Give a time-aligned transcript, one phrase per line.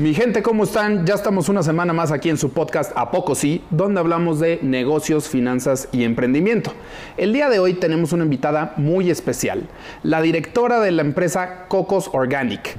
[0.00, 1.04] Mi gente, ¿cómo están?
[1.04, 4.58] Ya estamos una semana más aquí en su podcast A Poco Sí, donde hablamos de
[4.62, 6.72] negocios, finanzas y emprendimiento.
[7.18, 9.68] El día de hoy tenemos una invitada muy especial,
[10.02, 12.78] la directora de la empresa Cocos Organic.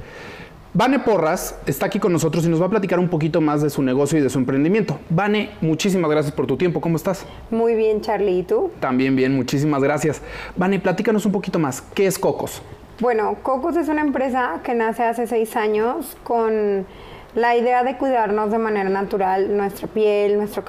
[0.74, 3.70] Vane Porras está aquí con nosotros y nos va a platicar un poquito más de
[3.70, 5.00] su negocio y de su emprendimiento.
[5.12, 6.82] Vane, muchísimas gracias por tu tiempo.
[6.82, 7.28] ¿Cómo estás?
[7.52, 8.40] Muy bien, Charlie.
[8.40, 8.72] ¿Y tú?
[8.80, 10.24] También bien, muchísimas gracias.
[10.56, 11.84] Vane, platícanos un poquito más.
[11.94, 12.64] ¿Qué es Cocos?
[13.00, 16.88] Bueno, Cocos es una empresa que nace hace seis años con
[17.36, 20.64] la idea de cuidarnos de manera natural nuestra piel, nuestro,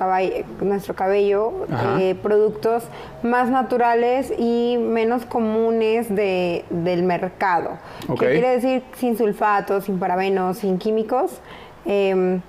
[0.61, 1.53] nuestro cabello,
[1.99, 2.85] eh, productos
[3.23, 7.79] más naturales y menos comunes de, del mercado.
[8.19, 11.41] ¿Qué quiere decir sin sulfatos, sin parabenos, sin químicos?
[11.85, 12.41] Em,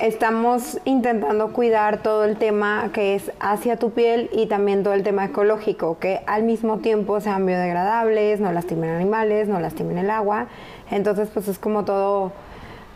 [0.00, 5.02] estamos intentando cuidar todo el tema que es hacia tu piel y también todo el
[5.02, 10.46] tema ecológico, que al mismo tiempo sean biodegradables, no lastimen animales, no lastimen el agua.
[10.90, 12.32] Entonces, pues es como todo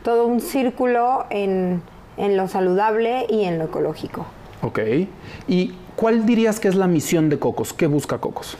[0.02, 1.82] todo un círculo en,
[2.16, 4.26] lo saludable y en lo ecológico.
[4.62, 4.80] Ok.
[5.46, 7.72] ¿Y cuál dirías que es la misión de Cocos?
[7.72, 8.56] ¿Qué busca Cocos?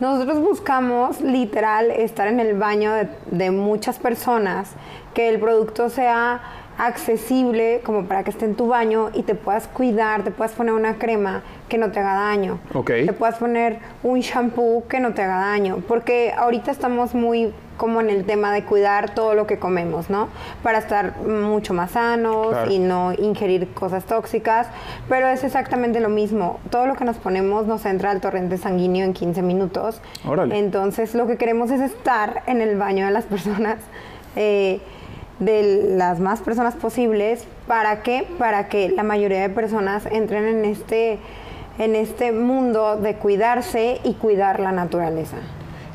[0.00, 2.92] Nosotros buscamos literal estar en el baño
[3.30, 4.70] de, muchas personas,
[5.12, 6.40] que el producto sea
[6.78, 10.74] accesible como para que esté en tu baño y te puedas cuidar, te puedas poner
[10.74, 13.04] una crema que no te haga daño, okay.
[13.04, 18.02] te puedas poner un shampoo que no te haga daño, porque ahorita estamos muy como
[18.02, 20.28] en el tema de cuidar todo lo que comemos, ¿no?
[20.62, 24.66] Para estar mucho más sanos y no ingerir cosas tóxicas,
[25.08, 26.60] pero es exactamente lo mismo.
[26.68, 30.02] Todo lo que nos ponemos nos entra al torrente sanguíneo en 15 minutos.
[30.50, 33.78] Entonces lo que queremos es estar en el baño de las personas.
[34.36, 34.80] Eh,
[35.38, 37.46] de las más personas posibles.
[37.68, 38.26] ¿Para qué?
[38.38, 41.18] Para que la mayoría de personas entren en este,
[41.78, 45.36] en este mundo de cuidarse y cuidar la naturaleza.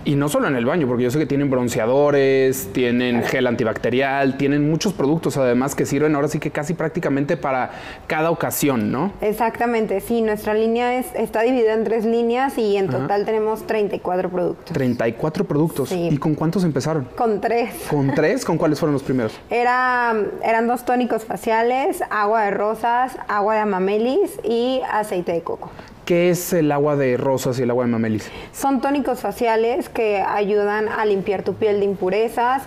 [0.06, 4.38] Y no solo en el baño, porque yo sé que tienen bronceadores, tienen gel antibacterial,
[4.38, 7.72] tienen muchos productos además que sirven ahora sí que casi prácticamente para
[8.08, 9.14] cada ocasión, ¿no?
[9.22, 14.30] Exactamente, sí, nuestra línea es, está dividida en tres líneas y en total tenemos 34
[14.30, 14.74] productos.
[14.74, 15.92] 34 productos.
[15.92, 17.08] ¿Y con cuántos empezaron?
[17.16, 17.74] Con tres.
[17.90, 18.44] ¿Con tres?
[18.44, 19.40] ¿Con cuáles fueron los primeros?
[19.50, 20.14] Era,
[20.44, 25.70] eran dos tónicos faciales, agua de rosas, agua de amamelis y aceite de coco.
[26.06, 28.30] ¿Qué es el agua de rosas y el agua de mamelis?
[28.52, 32.64] Son tónicos faciales que ayudan a limpiar tu piel de impurezas.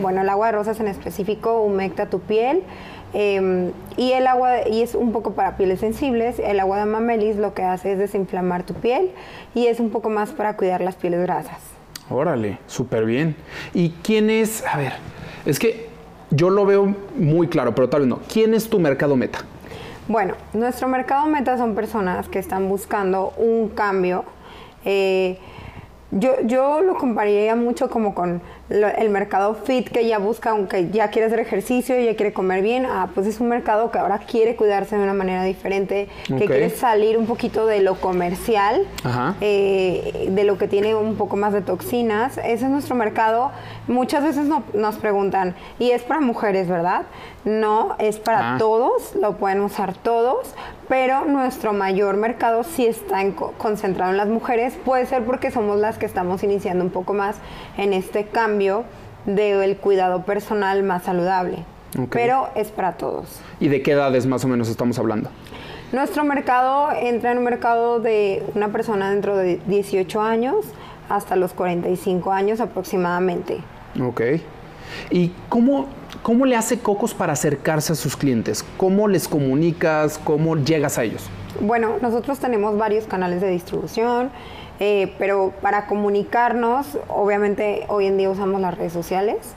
[0.00, 2.62] bueno, el agua de rosas en específico humecta tu piel.
[3.14, 7.36] Em, y el agua, y es un poco para pieles sensibles, el agua de mamelis
[7.36, 9.10] lo que hace es desinflamar tu piel
[9.54, 11.58] y es un poco más para cuidar las pieles grasas.
[12.10, 13.34] Órale, súper bien.
[13.74, 14.92] ¿Y quién es, a ver,
[15.46, 15.88] es que
[16.30, 19.40] yo lo veo muy claro, pero tal vez no, ¿quién es tu mercado meta?
[20.08, 24.24] Bueno, nuestro mercado meta son personas que están buscando un cambio.
[24.86, 25.38] Eh,
[26.10, 31.08] yo, yo lo compararía mucho como con el mercado fit que ya busca, aunque ya
[31.08, 34.18] quiere hacer ejercicio, y ya quiere comer bien, ah, pues es un mercado que ahora
[34.18, 38.86] quiere cuidarse de una manera diferente, que quiere salir un poquito de lo comercial,
[39.40, 42.36] eh, de lo que tiene un poco más de toxinas.
[42.38, 43.52] Ese es nuestro mercado.
[43.86, 47.02] Muchas veces nos preguntan, y es para mujeres, ¿verdad?
[47.44, 48.58] No, es para ah.
[48.58, 50.54] todos, lo pueden usar todos,
[50.88, 53.24] pero nuestro mayor mercado sí está
[53.56, 54.74] concentrado en las mujeres.
[54.84, 57.36] Puede ser porque somos las que estamos iniciando un poco más
[57.78, 58.57] en este cambio
[59.26, 61.64] del cuidado personal más saludable.
[62.10, 63.40] Pero es para todos.
[63.60, 65.30] ¿Y de qué edades más o menos estamos hablando?
[65.92, 70.66] Nuestro mercado entra en un mercado de una persona dentro de 18 años
[71.08, 73.58] hasta los 45 años aproximadamente.
[74.02, 74.20] Ok.
[75.10, 75.86] ¿Y cómo,
[76.22, 78.64] cómo le hace Cocos para acercarse a sus clientes?
[78.76, 80.18] ¿Cómo les comunicas?
[80.22, 81.24] ¿Cómo llegas a ellos?
[81.60, 84.30] Bueno, nosotros tenemos varios canales de distribución.
[84.80, 89.54] Eh, pero para comunicarnos, obviamente hoy en día usamos las redes sociales.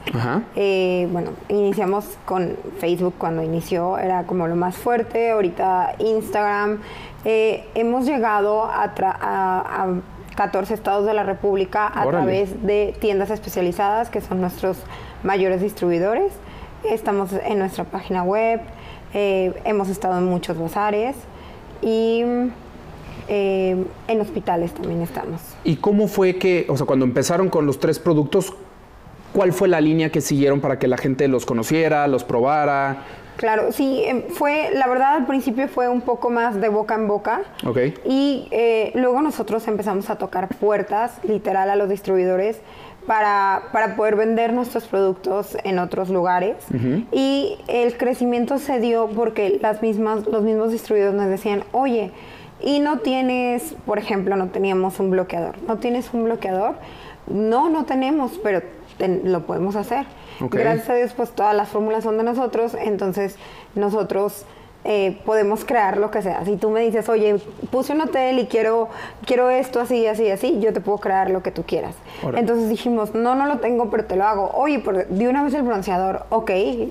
[0.55, 6.79] Eh, bueno, iniciamos con Facebook cuando inició, era como lo más fuerte, ahorita Instagram.
[7.23, 9.87] Eh, hemos llegado a, a,
[10.35, 14.77] 14 estados de la República a través de tiendas especializadas que son nuestros
[15.23, 16.31] mayores distribuidores.
[16.83, 18.61] Estamos en nuestra página web,
[19.13, 21.15] hemos estado en muchos bazares
[21.83, 22.23] y
[23.33, 23.77] eh,
[24.09, 25.39] en hospitales también estamos.
[25.63, 28.53] ¿Y cómo fue que, o sea, cuando empezaron con los tres productos,
[29.31, 33.05] cuál fue la línea que siguieron para que la gente los conociera, los probara?
[33.37, 37.07] Claro, sí, em, fue, la verdad al principio fue un poco más de boca en
[37.07, 37.43] boca.
[37.65, 37.77] Ok.
[38.05, 42.59] Y eh, luego nosotros empezamos a tocar puertas, literal, a los distribuidores
[43.07, 46.57] para, para poder vender nuestros productos en otros lugares.
[47.13, 52.11] Y el crecimiento se dio porque las mismas, los mismos distribuidores nos decían, oye,
[52.63, 56.75] y no tienes, por ejemplo, no teníamos un bloqueador, no tienes un bloqueador,
[57.27, 58.61] no, no tenemos, pero
[58.97, 60.05] ten- lo podemos hacer.
[60.41, 60.55] Ok.
[60.55, 63.35] Gracias a Dios, pues todas las fórmulas son de nosotros, entonces
[63.75, 64.45] nosotros
[64.83, 66.43] eh, podemos crear lo que sea.
[66.43, 67.35] Si tú me dices, oye,
[67.69, 68.89] puse un hotel y quiero,
[69.27, 71.93] quiero esto así, así, así, yo te puedo crear lo que tú quieras.
[72.23, 72.39] Órale.
[72.39, 74.49] Entonces dijimos, no, no lo tengo, pero te lo hago.
[74.55, 76.49] Oye, pero de una vez el bronceador, ok,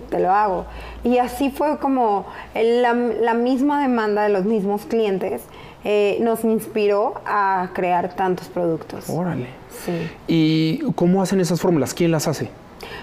[0.08, 0.66] te lo hago.
[1.02, 5.42] Y así fue como la, la misma demanda de los mismos clientes
[5.84, 9.08] eh, nos inspiró a crear tantos productos.
[9.08, 9.46] Órale.
[9.84, 10.10] Sí.
[10.26, 11.94] ¿Y cómo hacen esas fórmulas?
[11.94, 12.50] ¿Quién las hace?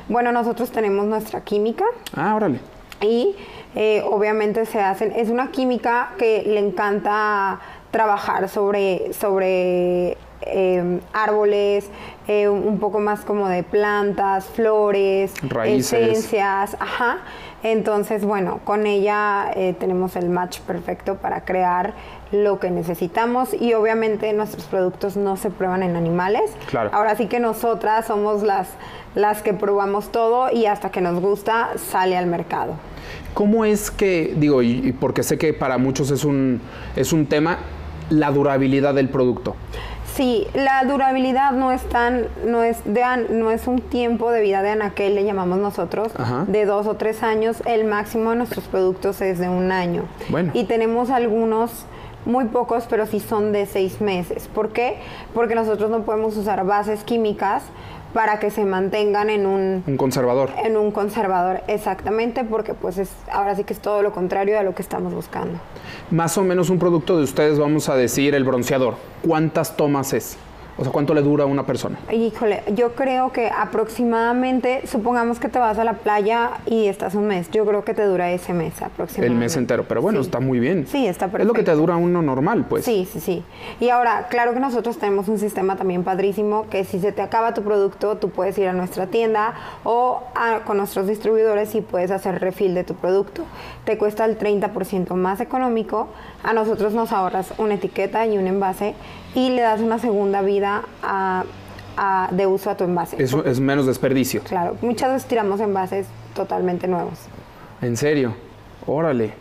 [0.09, 1.85] Bueno, nosotros tenemos nuestra química
[2.15, 2.59] Ah, órale.
[3.01, 3.35] y
[3.75, 7.59] eh, obviamente se hacen, es una química que le encanta
[7.91, 11.89] trabajar sobre, sobre eh, árboles,
[12.27, 15.93] eh, un poco más como de plantas, flores, Raíces.
[15.93, 17.17] esencias, ajá.
[17.63, 21.93] Entonces, bueno, con ella eh, tenemos el match perfecto para crear
[22.31, 26.51] lo que necesitamos y obviamente nuestros productos no se prueban en animales.
[26.69, 26.89] Claro.
[26.93, 28.69] Ahora sí que nosotras somos las,
[29.15, 32.73] las que probamos todo y hasta que nos gusta sale al mercado.
[33.33, 36.59] ¿Cómo es que, digo, y, porque sé que para muchos es un,
[36.95, 37.59] es un tema,
[38.09, 39.55] la durabilidad del producto?
[40.15, 44.63] Sí, la durabilidad no es tan, no es de no es un tiempo de vida
[44.63, 46.45] de anaquel, le llamamos nosotros, Ajá.
[46.47, 47.61] de dos o tres años.
[47.67, 50.05] El máximo de nuestros productos es de un año.
[50.29, 50.51] Bueno.
[50.55, 51.85] Y tenemos algunos,
[52.27, 54.47] muy pocos, pero sí son de seis meses.
[54.53, 54.97] ¿Por qué?
[55.33, 57.63] Porque nosotros no podemos usar bases químicas
[58.13, 60.49] para que se mantengan en un, Un conservador.
[60.63, 64.63] en un conservador exactamente, porque pues es, ahora sí que es todo lo contrario a
[64.63, 65.59] lo que estamos buscando.
[66.09, 68.95] Más o menos un producto de ustedes, vamos a decir, el bronceador.
[69.25, 70.37] ¿Cuántas tomas es?
[70.79, 71.97] O sea, ¿cuánto le dura a una persona?
[72.11, 77.25] Híjole, yo creo que aproximadamente, supongamos que te vas a la playa y estás un
[77.27, 79.39] mes, yo creo que te dura ese mes El aproximadamente.
[79.39, 79.85] mes entero.
[79.87, 80.27] Pero bueno, Sí.
[80.27, 80.85] está muy bien.
[80.87, 81.77] Sí, está Es lo que te perfecto.
[81.77, 82.85] dura uno normal, pues.
[82.85, 83.43] Sí, sí, sí.
[83.79, 87.53] Y ahora, claro que nosotros tenemos un sistema también padrísimo que si se te acaba
[87.55, 92.11] tu producto, tú puedes ir a nuestra tienda o a- con nuestros distribuidores y puedes
[92.11, 93.43] hacer refill de tu producto.
[93.83, 96.07] Te cuesta el 30% más económico.
[96.43, 98.93] A nosotros nos ahorras una etiqueta y un envase
[99.35, 101.43] y le das una segunda vida a-
[101.97, 103.21] a- de uso a tu envase.
[103.21, 104.41] Eso es menos desperdicio.
[104.43, 107.19] Claro, muchas veces tiramos envases totalmente nuevos.
[107.81, 108.33] En serio.
[108.85, 109.33] Órale.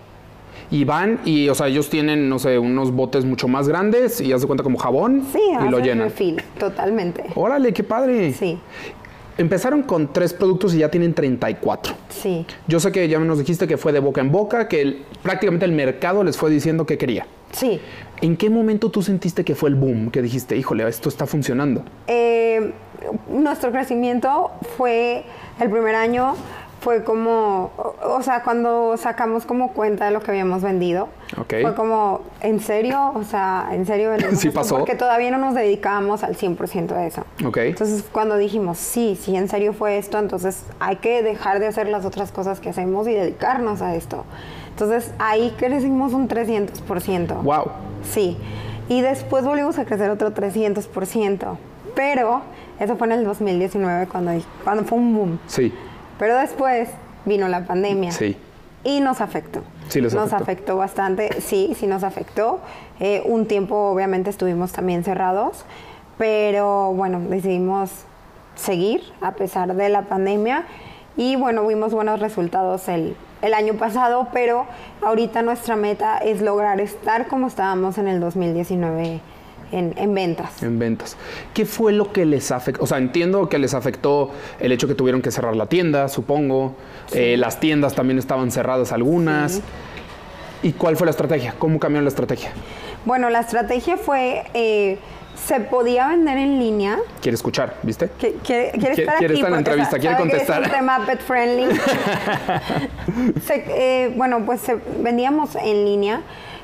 [0.70, 4.32] Y van y, o sea, ellos tienen, no sé, unos botes mucho más grandes y
[4.32, 6.08] haz de cuenta como jabón Sí, y lo llenan.
[6.08, 7.24] refill, totalmente.
[7.34, 8.32] Órale, qué padre.
[8.32, 8.58] Sí,
[9.38, 11.94] Empezaron con tres productos y ya tienen 34.
[12.08, 12.46] sí.
[12.66, 15.66] Yo sé que ya nos dijiste que fue de boca en boca, que el- prácticamente
[15.66, 17.26] el mercado les fue diciendo que quería.
[17.52, 17.78] Sí,
[18.20, 20.10] ¿En qué momento tú sentiste que fue el boom?
[20.10, 21.82] Que dijiste, híjole, esto está funcionando.
[22.06, 22.72] Eh,
[23.30, 25.24] nuestro crecimiento fue
[25.60, 26.34] el primer año
[26.80, 27.72] fue como
[28.04, 31.54] o, sea cuando sacamos como cuenta de lo que habíamos vendido Ok.
[31.62, 34.78] fue como en serio o sea en serio Sí esto?" pasó.
[34.78, 37.56] porque todavía no nos dedicábamos al 100% a eso Ok.
[37.58, 41.88] entonces cuando dijimos sí sí en serio fue esto entonces hay que dejar de hacer
[41.88, 44.24] las otras cosas que hacemos y dedicarnos a esto
[44.70, 47.64] entonces ahí crecimos un 300% Wow.
[48.10, 48.36] Sí.
[48.88, 51.56] Y después volvimos a crecer otro 300%.
[51.94, 52.42] Pero
[52.78, 54.32] eso fue en el 2019 cuando,
[54.62, 55.38] cuando fue un boom.
[55.46, 55.72] Sí.
[56.18, 56.88] Pero después
[57.24, 58.12] vino la pandemia.
[58.12, 58.36] Sí.
[58.84, 59.62] Y nos afectó.
[59.88, 60.36] Sí, nos afectó.
[60.36, 61.40] afectó bastante.
[61.40, 62.60] Sí, sí nos afectó.
[63.00, 65.64] Eh, un tiempo obviamente estuvimos también cerrados.
[66.18, 67.90] Pero bueno, decidimos
[68.54, 70.66] seguir a pesar de la pandemia.
[71.16, 74.66] Y bueno, vimos buenos resultados el, el año pasado, pero
[75.02, 79.20] ahorita nuestra meta es lograr estar como estábamos en el 2019
[79.72, 80.62] en, en ventas.
[80.62, 81.16] En ventas.
[81.54, 82.84] ¿Qué fue lo que les afectó?
[82.84, 86.74] O sea, entiendo que les afectó el hecho que tuvieron que cerrar la tienda, supongo.
[87.12, 89.52] Eh, las tiendas también estaban cerradas algunas.
[89.52, 89.62] Sí.
[90.62, 91.54] ¿Y cuál fue la estrategia?
[91.58, 92.50] ¿Cómo cambió la estrategia?
[93.04, 94.98] Bueno, la estrategia fue, eh,
[95.36, 96.98] se podía vender en línea.
[97.20, 98.08] Quiere escuchar, ¿viste?
[98.18, 100.30] Que- Quiere, quiere Quiere- estar quiere aquí estar en la porque entrevista, quiere sabe que
[100.30, 100.62] contestar.
[100.62, 101.66] Es un tema pet friendly.
[103.46, 106.20] Se- eh, bueno, pues se- vendíamos en línea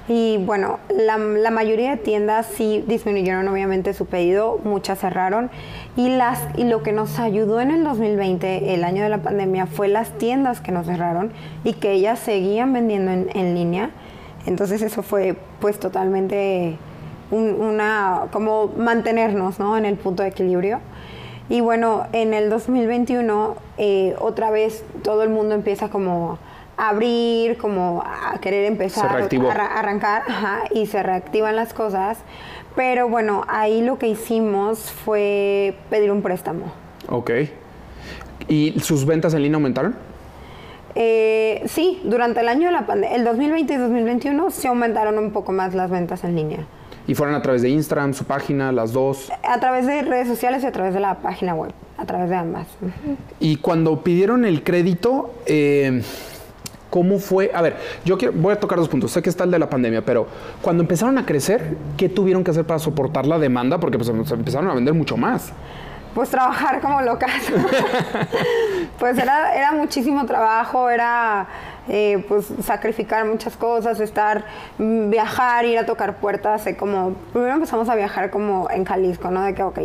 [0.09, 5.51] y bueno, la, la mayoría de tiendas sí disminuyeron obviamente su pedido, muchas cerraron
[5.97, 9.67] y las y lo que nos ayudó en el 2020, el año de la pandemia,
[9.67, 13.91] fue las tiendas que nos cerraron y que ellas seguían vendiendo en, en línea.
[14.45, 16.77] Entonces eso fue pues totalmente
[17.33, 19.77] un- una como mantenernos ¿no?
[19.77, 20.79] en el punto de equilibrio.
[21.49, 26.39] Y bueno, en el 2021 eh, otra vez todo el mundo empieza como
[26.79, 32.19] a abrir, como a querer empezar a arra- arrancar ajá, y se reactivan las cosas.
[32.77, 36.67] Pero bueno, ahí lo que hicimos fue pedir un préstamo.
[37.11, 37.31] Ok.
[38.49, 39.95] ¿Y sus ventas en línea aumentaron?
[40.95, 45.31] Eh, sí, durante el año de la pandemia, el 2020 y 2021 se aumentaron un
[45.33, 46.67] poco más las ventas en línea.
[47.07, 49.31] Y fueron a través de Instagram, su página, las dos.
[49.43, 52.37] A través de redes sociales y a través de la página web, a través de
[52.37, 52.67] ambas.
[53.41, 56.03] Y cuando pidieron el crédito, eh,
[56.91, 57.51] ¿cómo fue?
[57.55, 59.11] A ver, yo quiero, voy a tocar dos puntos.
[59.11, 60.27] Sé que está el de la pandemia, pero
[60.61, 63.79] cuando empezaron a crecer, ¿qué tuvieron que hacer para soportar la demanda?
[63.81, 65.53] Porque pues, empezaron a vender mucho más.
[66.15, 67.31] Pues trabajar como locas.
[68.99, 71.49] pues era, era muchísimo trabajo, era
[71.89, 74.45] eh, pues sacrificar muchas cosas, estar,
[74.79, 79.31] mm, viajar, ir a tocar puertas, eh, como, primero empezamos a viajar como en Jalisco,
[79.31, 79.43] ¿no?
[79.43, 79.79] De que, ok,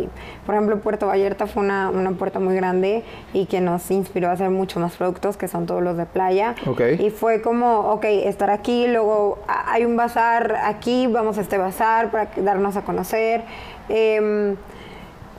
[0.46, 4.32] por ejemplo, Puerto Vallarta fue una, una puerta muy grande y que nos inspiró a
[4.32, 6.54] hacer mucho más productos, que son todos los de playa.
[6.66, 7.04] Okay.
[7.04, 12.10] Y fue como, ok, estar aquí, luego hay un bazar aquí, vamos a este bazar
[12.10, 13.42] para darnos a conocer.
[13.88, 14.56] Eh,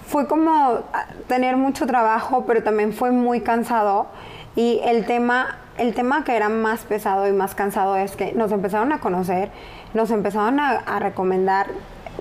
[0.10, 0.80] fue como
[1.28, 4.08] tener mucho trabajo, pero también fue muy cansado.
[4.56, 8.52] Y el tema, el tema que era más pesado y más cansado es que nos
[8.52, 9.50] empezaron a conocer,
[9.94, 11.68] nos empezaron a, recomendar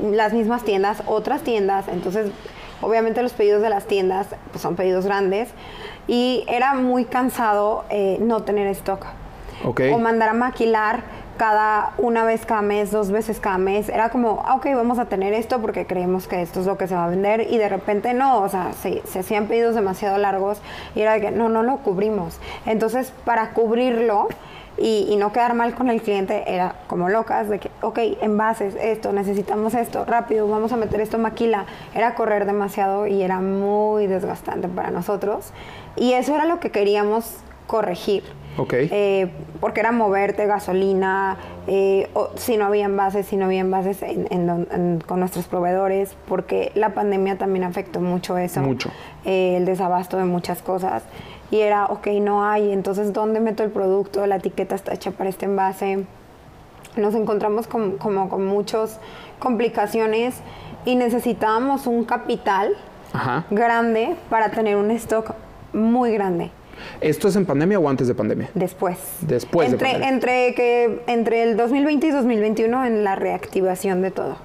[0.00, 1.88] las mismas tiendas, otras tiendas.
[1.88, 2.30] Entonces,
[2.80, 5.50] obviamente los pedidos de las tiendas pues, son pedidos grandes.
[6.06, 9.04] Y era muy cansado eh, no tener stock.
[9.64, 9.92] Okay.
[9.92, 11.02] O mandar a maquilar
[11.38, 13.88] cada una vez cada mes, dos veces cada mes.
[13.88, 16.86] Era como, ah, ok, vamos a tener esto porque creemos que esto es lo que
[16.86, 20.18] se va a vender y de repente no, o sea, se, se hacían pedidos demasiado
[20.18, 20.60] largos
[20.94, 22.38] y era de que no, no lo cubrimos.
[22.66, 24.28] Entonces, para cubrirlo
[24.76, 28.76] y, y, no quedar mal con el cliente, era como locas de que, ok, envases,
[28.80, 31.66] esto, necesitamos esto, rápido, vamos a meter esto maquila.
[31.94, 35.52] Era correr demasiado y era muy desgastante para nosotros.
[35.96, 38.24] Y eso era lo que queríamos corregir.
[38.58, 38.88] Okay.
[38.90, 41.36] Eh, porque era moverte, gasolina,
[41.68, 45.46] eh, o, si no había envases, si no había envases en, en, en, con nuestros
[45.46, 48.60] proveedores, porque la pandemia también afectó mucho eso.
[48.60, 48.90] Mucho.
[49.24, 51.04] Eh, el desabasto de muchas cosas.
[51.52, 54.26] Y era, ok, no hay, entonces ¿dónde meto el producto?
[54.26, 56.04] La etiqueta está hecha para este envase.
[56.96, 58.98] Nos encontramos con, como con muchas
[59.38, 60.34] complicaciones
[60.84, 62.72] y necesitábamos un capital
[63.12, 63.44] Ajá.
[63.50, 65.34] grande para tener un stock
[65.72, 66.50] muy grande.
[67.00, 68.50] ¿Esto es en pandemia o antes de pandemia?
[68.54, 68.98] Después.
[69.20, 70.14] Después entre, de pandemia.
[70.14, 74.36] Entre, que, entre el 2020 y 2021 en la reactivación de todo.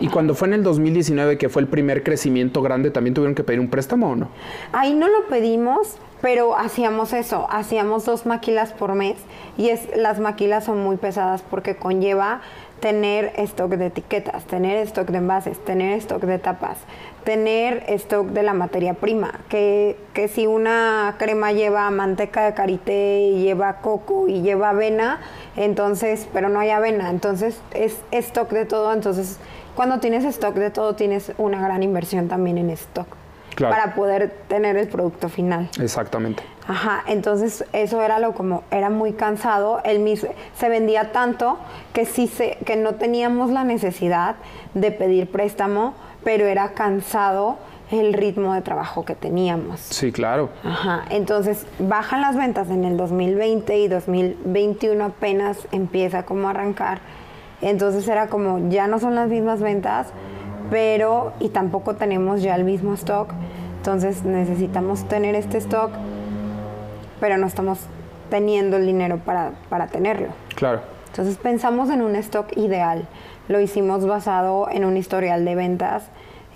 [0.00, 3.44] ¿Y cuando fue en el 2019 que fue el primer crecimiento grande, también tuvieron que
[3.44, 4.28] pedir un préstamo o no?
[4.72, 9.16] Ahí no lo pedimos, pero hacíamos eso, hacíamos dos maquilas por mes
[9.58, 12.40] y es, las maquilas son muy pesadas porque conlleva
[12.82, 16.78] tener stock de etiquetas, tener stock de envases, tener stock de tapas,
[17.22, 23.20] tener stock de la materia prima, que, que si una crema lleva manteca de karité
[23.20, 25.20] y lleva coco y lleva avena,
[25.54, 29.38] entonces, pero no hay avena, entonces es stock de todo, entonces
[29.76, 33.21] cuando tienes stock de todo tienes una gran inversión también en stock.
[33.54, 33.74] Claro.
[33.74, 35.68] Para poder tener el producto final.
[35.80, 36.42] Exactamente.
[36.66, 41.58] Ajá, entonces eso era lo como, era muy cansado, el mis, se vendía tanto
[41.92, 44.36] que sí se, que no teníamos la necesidad
[44.74, 47.58] de pedir préstamo, pero era cansado
[47.90, 49.80] el ritmo de trabajo que teníamos.
[49.80, 50.50] Sí, claro.
[50.64, 57.00] Ajá, entonces bajan las ventas en el 2020 y 2021 apenas empieza como a arrancar.
[57.60, 60.08] Entonces era como, ya no son las mismas ventas,
[60.72, 63.28] pero y tampoco tenemos ya el mismo stock.
[63.76, 65.90] Entonces necesitamos tener este stock,
[67.20, 67.78] pero no estamos
[68.30, 70.28] teniendo el dinero para, para tenerlo.
[70.56, 70.80] Claro.
[71.08, 73.06] Entonces pensamos en un stock ideal.
[73.48, 76.04] Lo hicimos basado en un historial de ventas.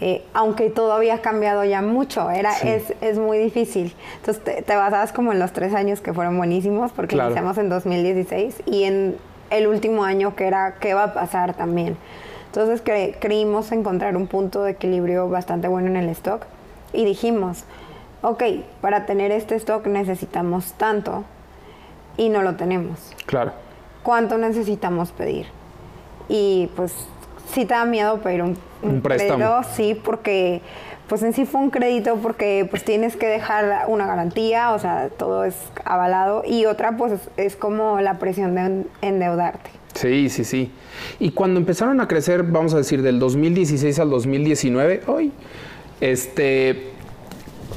[0.01, 2.69] Eh, aunque todo había cambiado ya mucho, era, Sí.
[2.69, 3.95] es, es muy difícil.
[4.21, 7.31] Entonces te, te basabas como en los tres años que fueron buenísimos, porque Claro.
[7.31, 9.17] iniciamos en 2016 y en
[9.51, 11.97] el último año que era qué va a pasar también.
[12.57, 16.47] Entonces cre- creímos encontrar un punto de equilibrio bastante bueno en el stock
[16.95, 17.65] y dijimos,
[18.23, 18.43] ok,
[18.81, 21.25] para tener este stock necesitamos tanto
[22.17, 23.13] y no lo tenemos.
[23.27, 23.53] Claro.
[24.03, 25.45] ¿Cuánto necesitamos pedir?
[26.31, 26.95] Y pues
[27.53, 29.37] sí te da miedo pedir un, Un préstamo.
[29.37, 30.63] crédito, sí, porque
[31.11, 35.11] pues en sí fue un crédito porque pues tienes que dejar una garantía, o sea,
[35.11, 39.69] todo es avalado y otra pues es, como la presión de en- endeudarte.
[39.97, 40.71] Sí, sí, sí.
[41.19, 45.33] Y cuando empezaron a crecer, vamos a decir, del 2016 al 2019, hoy,
[46.01, 46.91] este,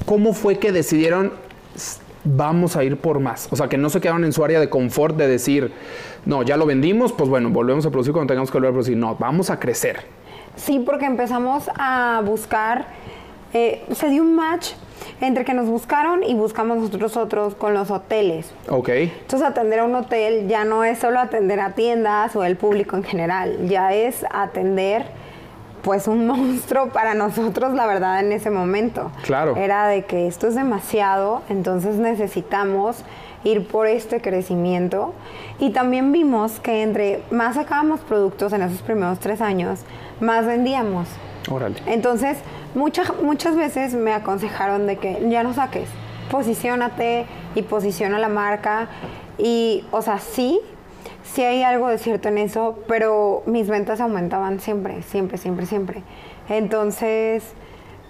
[0.06, 1.32] ¿cómo fue que decidieron
[1.76, 3.48] "S- vamos a ir por más?
[3.52, 5.72] O sea, que no se quedaron en su área de confort de decir,
[6.26, 8.98] no, ya lo vendimos, pues bueno, volvemos a producir cuando tengamos que volver a producir.
[8.98, 10.02] No, vamos a crecer.
[10.56, 12.88] Sí, porque empezamos a buscar,
[13.54, 14.72] eh, se dio un match
[15.22, 18.52] entre que nos buscaron y buscamos nosotros otros con los hoteles.
[18.70, 22.56] Ok, Entonces atender a un hotel ya no es solo atender a tiendas o el
[22.56, 25.06] público en general, ya es atender
[25.82, 29.12] pues un monstruo para nosotros la verdad en ese momento.
[29.24, 29.56] Claro.
[29.56, 33.04] Era de que esto es demasiado, entonces necesitamos
[33.44, 35.14] ir por este crecimiento.
[35.60, 39.82] Y también vimos que entre más sacábamos productos en esos primeros tres años,
[40.20, 41.08] más vendíamos.
[41.50, 41.78] Órale.
[41.86, 42.38] Entonces,
[42.76, 45.88] muchas, muchas veces me aconsejaron de que ya no saques,
[46.32, 48.88] posiciónate y posiciona la marca.
[49.38, 50.60] Y, o sea, sí,
[51.24, 56.04] sí hay algo de cierto en eso, pero mis ventas aumentaban siempre, siempre, siempre, siempre.
[56.50, 57.44] Entonces,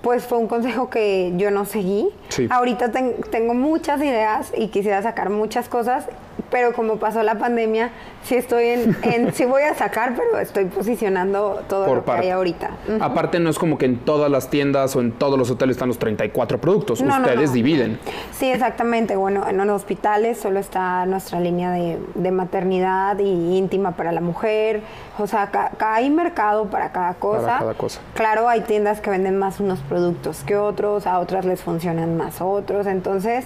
[0.02, 2.10] pues fue un consejo que yo no seguí.
[2.30, 2.48] Sí.
[2.50, 6.08] Ahorita ten- tengo muchas ideas y quisiera sacar muchas cosas,
[6.52, 7.92] pero como pasó la pandemia,
[8.24, 12.12] sí estoy en, en sí voy a sacar, pero estoy posicionando todo Por lo que
[12.12, 12.72] hay ahorita.
[13.00, 15.88] Aparte, no es como que en todas las tiendas o en todos los hoteles están
[15.90, 17.02] los 34 productos.
[17.02, 17.54] No, Ustedes no.
[17.56, 18.00] dividen.
[18.32, 19.16] Sí, exactamente.
[19.16, 24.22] Bueno, en los hospitales solo está nuestra línea de, de maternidad y íntima para la
[24.22, 24.82] mujer.
[25.18, 27.58] O sea, ca- ca- hay mercado para cada cosa.
[27.60, 28.00] cada cosa.
[28.14, 32.42] Claro, hay tiendas que venden más unos productos que otros, a otras les funcionan más
[32.42, 32.88] otros.
[32.88, 33.46] Entonces,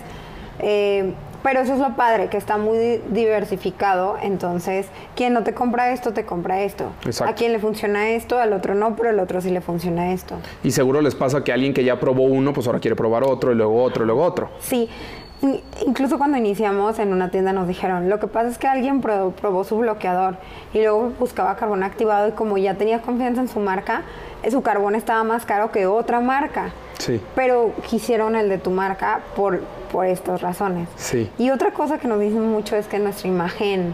[0.60, 4.18] eh, pero eso es lo padre, que está muy diversificado.
[4.22, 6.86] Entonces, quien no te compra esto, te compra esto.
[7.06, 7.32] Exacto.
[7.32, 10.36] A quien le funciona esto, al otro no, pero al otro sí le funciona esto.
[10.64, 13.52] Y seguro les pasa que alguien que ya probó uno, pues ahora quiere probar otro,
[13.52, 14.50] y luego otro, y luego otro.
[14.60, 14.90] Sí,
[15.42, 19.02] in- incluso cuando iniciamos en una tienda nos dijeron, lo que pasa es que alguien
[19.02, 20.38] pro- probó su bloqueador
[20.74, 24.04] y luego buscaba carbón activado y como ya tenía confianza en su marca,
[24.50, 26.72] su carbón estaba más caro que otra marca.
[27.00, 27.20] Sí.
[27.36, 29.62] Pero quisieron el de tu marca por,
[29.94, 30.90] por estas razones.
[30.98, 31.30] Sí.
[31.38, 33.94] Y otra cosa que nos dicen mucho es que nuestra imagen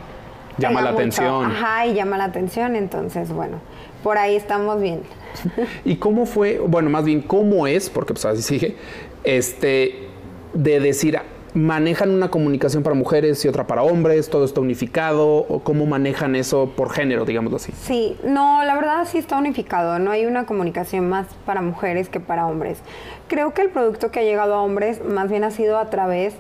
[0.58, 1.00] Llama la mucho.
[1.02, 1.46] atención.
[1.46, 3.58] Ajá, y llama la atención, entonces bueno,
[4.02, 5.02] por ahí estamos bien.
[5.86, 8.78] ¿Y cómo fue, bueno, más bien, cómo es, porque pues así sigue,
[9.26, 10.08] este,
[10.54, 11.20] de decir,
[11.54, 16.36] manejan una comunicación para mujeres y otra para hombres, todo está unificado, o cómo manejan
[16.36, 17.72] eso por género, digámoslo así?
[17.82, 22.20] Sí, no, la verdad sí está unificado, no hay una comunicación más para mujeres que
[22.20, 22.80] para hombres.
[23.28, 26.34] Creo que el producto que ha llegado a hombres más bien ha sido a través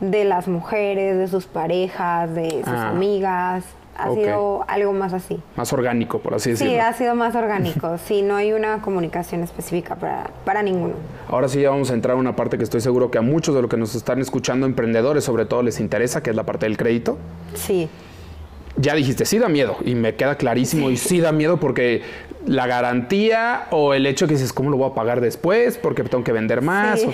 [0.00, 3.64] de las mujeres, de sus parejas, de sus Ah, amigas,
[3.96, 5.40] ha sido algo más así.
[5.56, 6.82] Más orgánico, por así Sí, decirlo.
[6.82, 10.94] ha sido más orgánico, sí, no hay una comunicación específica para, para ninguno.
[11.28, 13.54] Ahora sí ya vamos a entrar a una parte que estoy seguro que a muchos
[13.54, 16.66] de los que nos están escuchando, emprendedores sobre todo, les interesa, que es la parte
[16.66, 17.18] del crédito.
[17.54, 17.88] Sí,
[18.76, 22.02] Ya dijiste, sí da miedo, y me queda clarísimo, y sí da miedo porque
[22.46, 25.76] la garantía o el hecho que dices, ¿cómo lo voy a pagar después?
[25.78, 27.00] Porque tengo que vender más.
[27.02, 27.06] Sí.
[27.08, 27.12] o-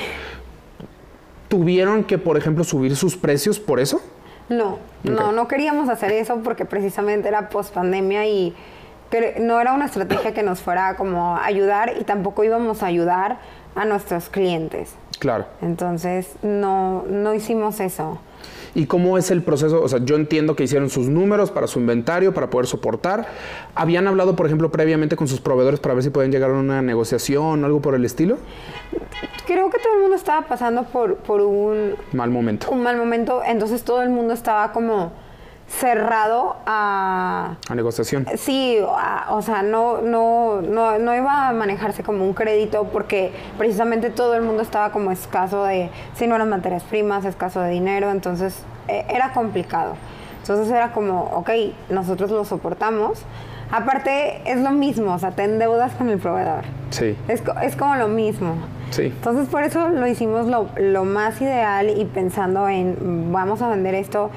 [1.48, 4.00] ¿Tuvieron que, por ejemplo, subir sus precios por eso?
[4.48, 8.54] No, no, no queríamos hacer eso porque precisamente era post pandemia y
[9.40, 13.38] no era una estrategia que nos fuera como ayudar y tampoco íbamos a ayudar
[13.74, 14.94] a nuestros clientes.
[15.18, 15.46] Claro.
[15.62, 18.18] Entonces, no, no hicimos eso.
[18.74, 19.82] ¿Y cómo es el proceso?
[19.82, 23.26] O sea, yo entiendo que hicieron sus números para su inventario, para poder soportar.
[23.74, 26.82] ¿Habían hablado, por ejemplo, previamente con sus proveedores para ver si pueden llegar a una
[26.82, 28.38] negociación o algo por el estilo?
[29.46, 32.70] Creo que todo el mundo estaba pasando por, por un, Mal momento.
[32.70, 35.12] un mal momento, entonces todo el mundo estaba como
[35.68, 38.26] cerrado a, A negociación.
[38.36, 43.32] Sí, a- o sea, no, no, no, no iba a manejarse como un crédito porque
[43.58, 47.70] precisamente todo el mundo estaba como escaso de, si no eran materias primas, escaso de
[47.70, 49.94] dinero, entonces eh, era complicado.
[50.40, 51.50] Entonces era como, ok,
[51.90, 53.22] nosotros lo soportamos.
[53.70, 56.64] Aparte es lo mismo, o sea, te endeudas con el proveedor.
[56.88, 57.14] Sí.
[57.28, 58.54] Es, es como lo mismo.
[58.88, 59.02] Sí.
[59.02, 63.94] Entonces por eso lo hicimos lo, lo más ideal y pensando en, vamos a vender
[63.94, 64.30] esto.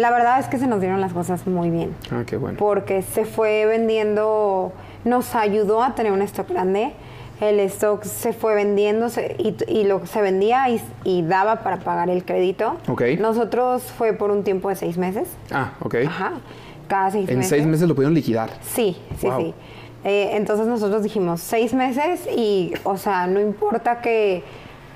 [0.00, 2.56] La verdad es que se nos dieron las cosas muy bien Ah, qué bueno.
[2.58, 4.72] porque se fue vendiendo,
[5.04, 6.92] nos ayudó a tener un stock grande.
[7.40, 11.78] El stock se fue vendiendo se- y, y lo se vendía y, y daba para
[11.80, 12.76] pagar el crédito.
[12.88, 13.02] Ok.
[13.18, 15.28] Nosotros fue por un tiempo de seis meses.
[15.50, 15.96] Ah, ok.
[16.06, 16.32] Ajá.
[16.88, 17.50] Cada seis En meses.
[17.50, 18.50] seis meses lo pudieron liquidar.
[18.62, 19.40] Sí, sí, Wow.
[19.40, 19.54] sí.
[20.04, 24.42] Eh, entonces nosotros dijimos seis meses y, o sea, no importa que,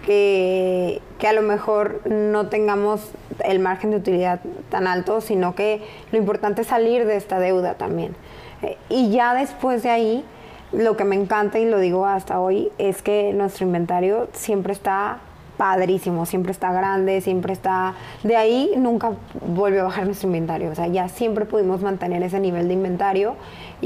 [0.05, 3.11] que, que a lo mejor no tengamos
[3.45, 7.75] el margen de utilidad tan alto, sino que lo importante es salir de esta deuda
[7.75, 8.15] también.
[8.63, 10.25] Eh, y ya después de ahí,
[10.73, 15.21] lo que me encanta y lo digo hasta hoy es que nuestro inventario siempre está
[15.57, 17.95] padrísimo, siempre está grande, siempre está...
[18.25, 19.13] De ahí nunca
[19.47, 23.37] volvió a bajar nuestro inventario, o sea, ya siempre pudimos mantener ese nivel de inventario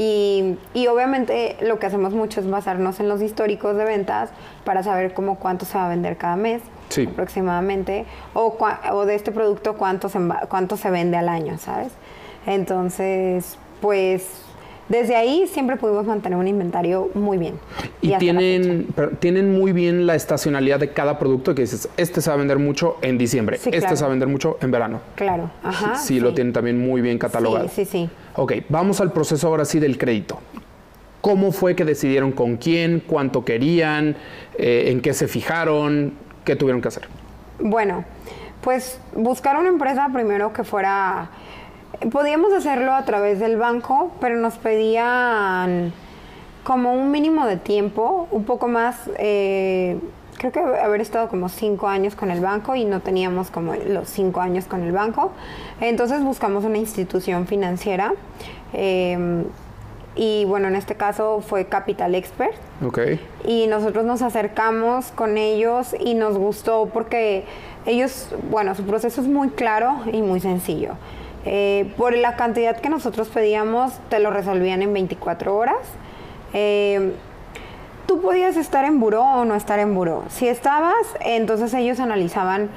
[0.01, 4.31] y, y obviamente lo que hacemos mucho es basarnos en los históricos de ventas
[4.65, 7.07] para saber cómo cuánto se va a vender cada mes Sí.
[7.11, 11.89] aproximadamente o, de este producto cuánto se, cuánto se vende al año, ¿sabes?
[12.47, 14.27] Entonces, pues
[14.89, 17.55] desde ahí siempre pudimos mantener un inventario muy bien.
[18.01, 18.87] Y tienen,
[19.19, 22.59] tienen muy bien la estacionalidad de cada producto que dices, este se va a vender
[22.59, 23.97] mucho en diciembre, Sí, este claro.
[23.97, 25.01] se va a vender mucho en verano.
[25.15, 25.97] Claro, ajá.
[25.97, 27.69] sí, lo tienen también muy bien catalogado.
[27.69, 28.11] Sí, sí, sí.
[28.41, 30.39] Ok, vamos al proceso ahora sí del crédito.
[31.21, 34.15] ¿Cómo fue que decidieron con quién, cuánto querían,
[34.57, 36.13] eh, en qué se fijaron,
[36.45, 37.09] qué tuvieron que hacer?
[37.59, 38.05] Bueno,
[38.63, 41.31] pues buscar una empresa primero que fuera,
[42.13, 45.93] podíamos hacerlo a través del banco, pero nos pedían
[46.63, 49.99] como un mínimo de tiempo, un poco más, eh,
[50.39, 54.09] creo que haber estado como cinco años con el banco y no teníamos como los
[54.09, 55.33] cinco años con el banco.
[55.81, 58.15] Entonces buscamos una institución financiera.
[58.73, 59.45] Em,
[60.15, 62.55] y bueno, en este caso fue Capital Expert.
[62.85, 62.99] Ok.
[63.45, 67.45] Y nosotros nos acercamos con ellos y nos gustó porque
[67.87, 70.95] ellos, bueno, su proceso es muy claro y muy sencillo.
[71.45, 75.79] Eh, por la cantidad que nosotros pedíamos, te lo resolvían en 24 horas.
[76.53, 77.13] Eh,
[78.09, 80.25] tú podías estar en buró o no estar en buró.
[80.31, 82.71] Si estabas, entonces ellos analizaban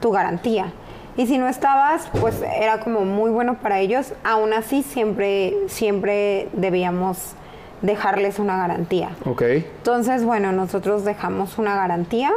[0.00, 0.72] tu garantía.
[1.16, 4.12] Y si no estabas, pues era como muy bueno para ellos.
[4.24, 7.34] Aún así, siempre, siempre debíamos
[7.80, 9.10] dejarles una garantía.
[9.24, 9.42] Ok.
[9.42, 12.32] Entonces, bueno, nosotros dejamos una garantía.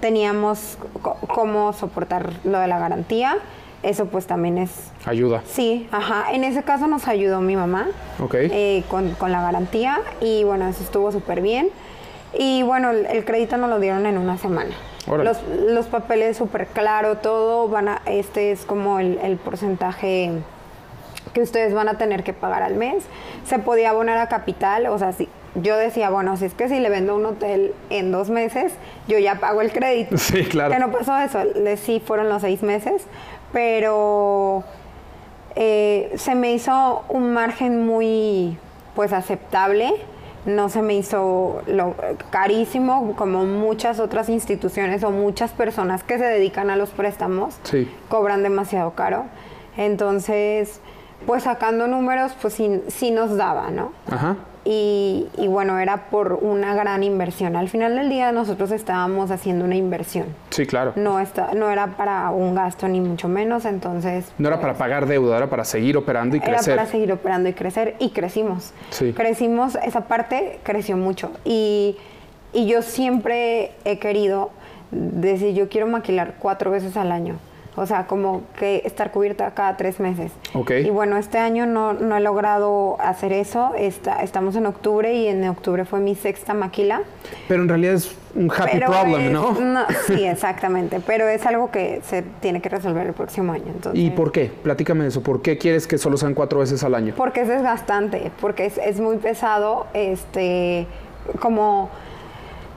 [0.00, 0.78] Teníamos
[1.28, 3.36] cómo soportar lo de la garantía.
[3.84, 4.90] Eso pues también es...
[5.04, 5.42] Ayuda.
[5.46, 6.32] Sí, ajá.
[6.32, 7.88] En ese caso nos ayudó mi mamá.
[8.18, 8.34] Ok.
[8.34, 10.00] Eh, con, con, la garantía.
[10.20, 11.68] Y bueno, eso estuvo súper bien.
[12.38, 14.74] Y bueno, el, el crédito nos lo dieron en una semana.
[15.06, 20.30] Los, los, papeles súper claro, todo, van a, este es como el, el, porcentaje
[21.34, 23.04] que ustedes van a tener que pagar al mes.
[23.44, 26.80] Se podía abonar a capital, o sea, si, yo decía, bueno, si es que si
[26.80, 28.72] le vendo un hotel en dos meses,
[29.06, 30.16] yo ya pago el crédito.
[30.18, 30.72] Sí, claro.
[30.72, 31.40] Que no pasó eso,
[31.76, 33.06] sí fueron los seis meses,
[33.52, 34.64] pero
[35.54, 38.56] eh, se me hizo un margen muy,
[38.94, 39.94] pues, aceptable
[40.46, 41.94] no se me hizo lo,
[42.30, 47.90] carísimo como muchas otras instituciones o muchas personas que se dedican a los préstamos sí.
[48.08, 49.24] cobran demasiado caro.
[49.76, 50.80] Entonces,
[51.26, 53.92] pues sacando números, pues sí, sí nos daba, ¿no?
[54.10, 54.36] Ajá.
[54.66, 57.54] Y, y, bueno, era por una gran inversión.
[57.54, 60.26] Al final del día nosotros estábamos haciendo una inversión.
[60.50, 60.94] Sí, claro.
[60.96, 64.32] No, está, no era para un gasto ni mucho menos, entonces...
[64.38, 66.72] No era para pagar deuda, era para seguir operando y crecer.
[66.72, 68.72] Era para seguir operando y crecer y crecimos.
[68.88, 69.12] Sí.
[69.12, 71.30] Crecimos, esa parte creció mucho.
[71.44, 71.98] Y,
[72.54, 74.50] y yo siempre he querido
[74.90, 77.36] decir, yo quiero maquilar cuatro veces al año.
[77.76, 80.30] O sea, como que estar cubierta cada tres meses.
[80.54, 80.86] Okay.
[80.86, 83.72] Y bueno, este año no, no he logrado hacer eso.
[83.76, 87.02] Está, estamos en octubre y en octubre fue mi sexta maquila.
[87.48, 89.86] Pero en realidad es un happy Pero problem, es- ¿no?
[90.06, 91.00] Sí, exactamente.
[91.04, 93.66] Pero es algo que se tiene que resolver el próximo año.
[93.74, 94.52] Entonces, ¿Y por qué?
[94.62, 95.22] Platícame eso.
[95.22, 97.14] ¿Por qué quieres que solo sean cuatro veces al año?
[97.16, 100.86] Porque es desgastante, porque es, es muy pesado, este,
[101.40, 101.90] como,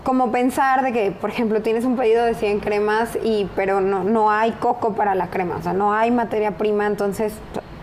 [0.07, 4.05] como pensar de que, por ejemplo, tienes un pedido de 100 cremas, y, pero no,
[4.05, 7.33] no hay coco para la crema, o sea, no hay materia prima, entonces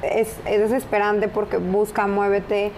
[0.00, 2.72] es, es desesperante porque busca, muévete.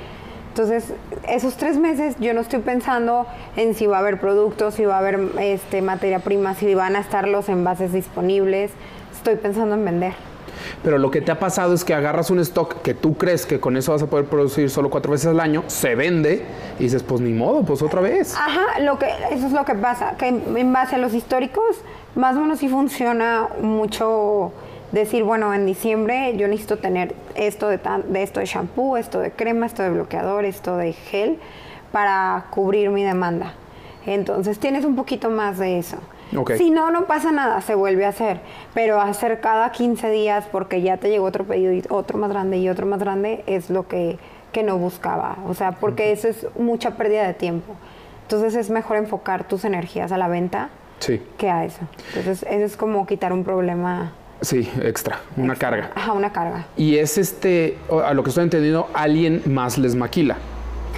[0.49, 0.93] Entonces,
[1.29, 4.97] esos tres meses yo no estoy pensando en si va a haber productos, si va
[4.97, 8.73] a haber este, materia prima, si van a estar los envases disponibles.
[9.13, 10.36] Estoy pensando en vender.
[10.83, 13.61] Pero lo que te ha pasado es que agarras un stock que tú crees que
[13.61, 16.45] con eso vas a poder producir solo cuatro veces al año, se vende
[16.79, 18.35] y dices, pues ni modo, pues otra vez.
[18.37, 21.77] Ajá, lo que, eso es lo que pasa, que en base a los históricos,
[22.15, 24.53] más o menos sí funciona mucho
[24.93, 29.19] decir, bueno, en diciembre yo necesito tener esto de, tan- de esto de shampoo, esto
[29.21, 31.39] de crema, esto de bloqueador, esto de gel,
[31.93, 33.55] para cubrir mi demanda.
[34.07, 35.97] Entonces tienes un poquito más de eso.
[36.57, 38.41] Si no, no pasa nada, se vuelve a hacer.
[38.75, 42.59] Pero hacer cada 15 días porque ya te llegó otro pedido y otro más grande
[42.59, 44.19] y otro más grande es lo que,
[44.53, 45.37] que no buscaba.
[45.47, 47.75] O sea, porque eso es mucha pérdida de tiempo.
[48.23, 51.81] Entonces es mejor enfocar tus energías a la venta Sí, que a eso.
[52.09, 54.13] Entonces eso es como quitar un problema.
[54.41, 55.91] sí, extra, una carga.
[55.95, 56.67] Ajá, una carga.
[56.77, 60.37] Y es este, a lo que estoy entendiendo, alguien más les maquila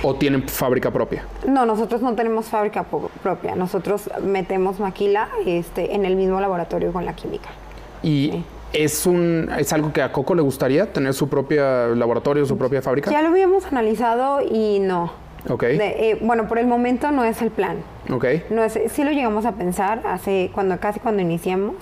[0.03, 1.25] o tienen fábrica propia.
[1.47, 2.85] No, nosotros no tenemos fábrica
[3.23, 3.55] propia.
[3.57, 7.49] Nosotros metemos maquila este, en el mismo laboratorio con la química.
[8.03, 8.45] Y Sí.
[8.73, 12.81] es un es algo que a Coco le gustaría tener su propio laboratorio, su propia
[12.83, 13.11] fábrica.
[13.11, 15.11] Ya lo habíamos analizado y no.
[15.49, 15.63] Ok.
[15.65, 17.79] De- eh, bueno, por el momento no es el plan.
[18.13, 18.25] Ok.
[18.51, 21.75] No es, sí lo llegamos a pensar hace cuando casi cuando iniciamos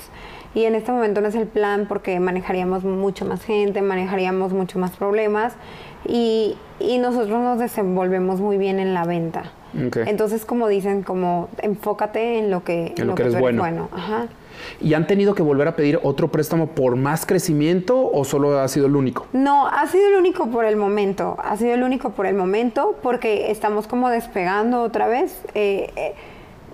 [0.54, 4.78] y en este momento no es el plan porque manejaríamos mucho más gente, manejaríamos mucho
[4.78, 5.54] más problemas
[6.06, 9.52] y, y nosotros nos desenvolvemos muy bien en la venta.
[10.06, 13.88] Entonces, como dicen, como enfócate en lo que, En lo que tú eres bueno.
[13.92, 14.26] Ajá.
[14.80, 18.68] ¿Y han tenido que volver a pedir otro préstamo por más crecimiento o solo ha
[18.68, 19.26] sido el único?
[19.34, 21.36] No, ha sido el único por el momento.
[21.44, 25.42] Ha sido el único por el momento porque estamos como despegando otra vez.
[25.54, 26.14] Eh, eh,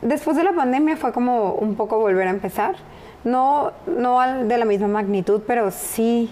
[0.03, 2.77] después de la pandemia fue como un poco volver a empezar.
[3.25, 6.31] No, no al- de la misma magnitud, pero sí,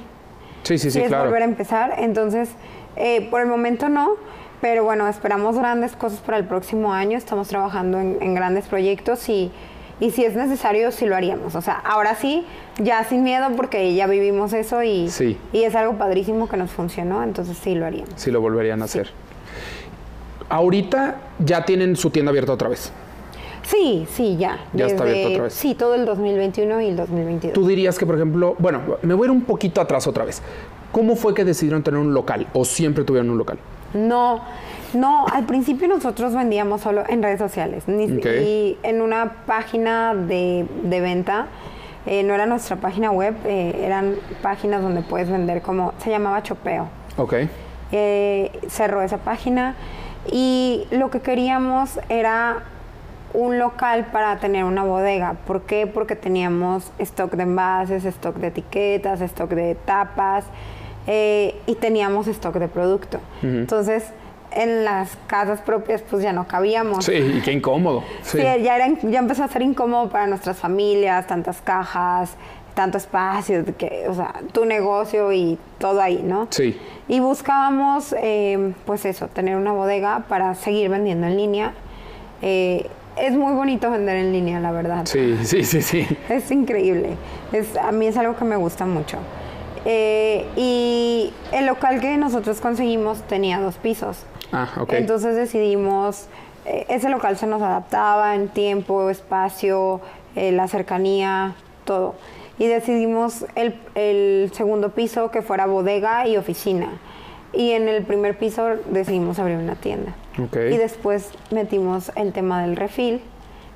[0.62, 1.24] Sí, sí, sí, es claro.
[1.24, 1.94] volver a empezar.
[1.98, 2.50] Entonces,
[2.96, 4.16] eh, por el momento no,
[4.60, 7.16] pero bueno, esperamos grandes cosas para el próximo año.
[7.16, 9.50] Estamos trabajando en, en grandes proyectos y,
[10.00, 11.54] y si es necesario, sí lo haríamos.
[11.54, 12.44] O sea, ahora sí,
[12.78, 15.38] ya sin miedo porque ya vivimos eso y, Sí.
[15.52, 18.10] y es algo padrísimo que nos funcionó, entonces sí lo haríamos.
[18.16, 19.10] Sí lo volverían a hacer.
[20.48, 22.92] Ahorita ya tienen su tienda abierta otra vez.
[23.62, 24.58] Sí, sí, ya.
[24.72, 25.54] Ya está abierto otra vez.
[25.54, 27.54] Sí, todo el 2021 y el 2022.
[27.54, 30.42] Tú dirías que, por ejemplo, bueno, me voy a ir un poquito atrás otra vez.
[30.92, 33.58] ¿Cómo fue que decidieron tener un local o siempre tuvieron un local?
[33.94, 34.40] No,
[34.94, 40.66] no, al principio nosotros vendíamos solo en redes sociales ni- y en una página de,
[40.84, 41.46] de venta.
[42.06, 46.42] eh, no era nuestra página web, eh, eran páginas donde puedes vender como, se llamaba
[46.42, 46.88] Chopeo.
[47.18, 47.34] Ok.
[47.92, 49.74] Eh, cerró esa página
[50.32, 52.62] y lo que queríamos era
[53.34, 55.34] un local para tener una bodega.
[55.46, 55.86] ¿Por qué?
[55.86, 60.44] Porque teníamos stock de envases, stock de etiquetas, stock de tapas
[61.12, 63.18] eh, y teníamos stock de producto.
[63.42, 64.04] Entonces,
[64.52, 67.04] en las casas propias pues ya no cabíamos.
[67.04, 68.04] Sí, y qué incómodo.
[68.22, 68.44] Sí, Sí.
[68.62, 72.34] ya, era, ya empezó a ser incómodo para nuestras familias, tantas cajas,
[72.74, 76.46] tanto espacio, que, o sea, tu negocio y todo ahí, ¿no?
[76.50, 76.78] Sí.
[77.08, 81.74] Y buscábamos, eh, pues eso, tener una bodega para seguir vendiendo en línea.
[82.40, 85.04] Eh, es muy bonito vender en línea, la verdad.
[85.06, 86.06] Sí, sí, sí, sí.
[86.28, 87.16] Es increíble.
[87.52, 89.18] Es, a mí es algo que me gusta mucho.
[89.84, 94.24] Eh, y el local que nosotros conseguimos tenía dos pisos.
[94.52, 94.92] Ah, ok.
[94.94, 96.26] Entonces decidimos,
[96.66, 100.00] eh, ese local se nos adaptaba en tiempo, espacio,
[100.36, 102.14] eh, la cercanía, todo.
[102.58, 106.88] Y decidimos el, el segundo piso que fuera bodega y oficina.
[107.52, 110.14] Y en el primer piso decidimos abrir una tienda.
[110.38, 110.56] Ok.
[110.56, 113.22] Y después metimos el tema del refil.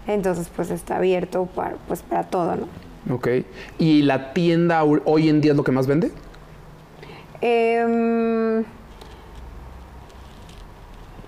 [0.06, 2.68] Entonces pues está abierto para, pues, para todo, ¿no?
[3.10, 3.28] Ok.
[3.78, 6.10] ¿Y la tienda ho- hoy en día es lo que más vende?
[7.40, 8.64] Em,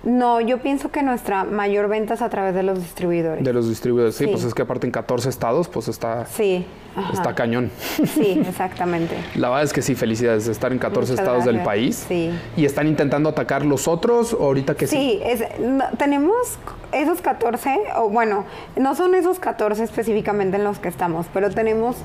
[0.07, 3.43] no, yo pienso que nuestra mayor venta es a través de los distribuidores.
[3.43, 4.15] De los distribuidores.
[4.15, 4.31] Sí, Sí.
[4.31, 6.65] pues es que aparte en 14 estados, pues está, Sí,
[6.95, 7.11] ajá.
[7.13, 7.69] está cañón.
[8.15, 9.13] Sí, exactamente.
[9.35, 12.05] La verdad es que sí, felicidades de estar en 14 Muchas estados del país.
[12.07, 12.31] Sí.
[12.55, 14.95] ¿Y están intentando atacar los otros o ahorita que sí?
[14.95, 16.57] Sí, es, no, tenemos
[16.93, 18.45] esos 14, o bueno,
[18.77, 21.97] no son esos 14 específicamente en los que estamos, pero tenemos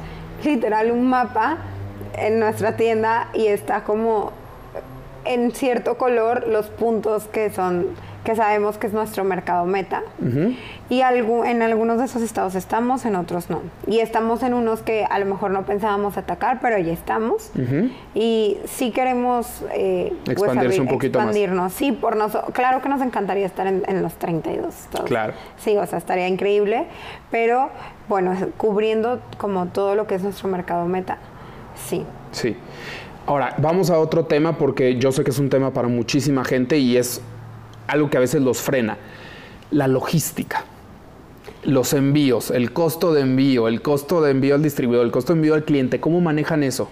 [0.44, 1.58] literal un mapa
[2.14, 4.32] en nuestra tienda y está como
[5.24, 7.86] en cierto color los puntos que son
[8.24, 10.02] que sabemos que es nuestro mercado meta.
[10.88, 13.62] Y algu- en algunos de esos estados estamos, en otros no.
[13.88, 17.50] Y estamos en unos que a lo mejor no pensábamos atacar, pero ya estamos.
[18.14, 21.26] Y sí queremos eh, pues, Expandirse un poquito más.
[21.30, 21.72] expandirnos.
[21.72, 22.52] Sí, por nosotros.
[22.54, 25.08] Claro que nos encantaría estar en, en los 32 estados.
[25.08, 25.32] Claro.
[25.56, 26.86] Sí, o sea, estaría increíble.
[27.32, 27.70] Pero
[28.08, 31.18] bueno, cubriendo como todo lo que es nuestro mercado meta.
[31.74, 32.04] Sí.
[32.30, 32.56] Sí.
[33.26, 36.78] Ahora, vamos a otro tema porque yo sé que es un tema para muchísima gente
[36.78, 37.20] y es
[37.86, 38.98] algo que a veces los frena.
[39.70, 40.64] La logística.
[41.64, 45.38] Los envíos, el costo de envío, el costo de envío al distribuidor, el costo de
[45.38, 46.88] envío al cliente, ¿cómo manejan eso?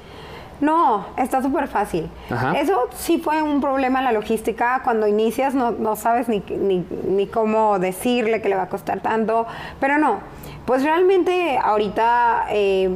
[0.61, 2.09] No, está súper fácil.
[2.29, 2.53] Ajá.
[2.53, 4.83] Eso sí fue un problema en la logística.
[4.85, 9.01] Cuando inicias no, no sabes ni, ni, ni cómo decirle que le va a costar
[9.01, 9.47] tanto.
[9.81, 10.21] Pero no,
[10.67, 12.95] pues realmente ahorita eh,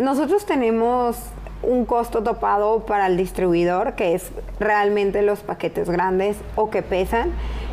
[0.00, 1.16] nosotros tenemos
[1.62, 7.32] un costo topado para el distribuidor, que es realmente los paquetes grandes o que pesan.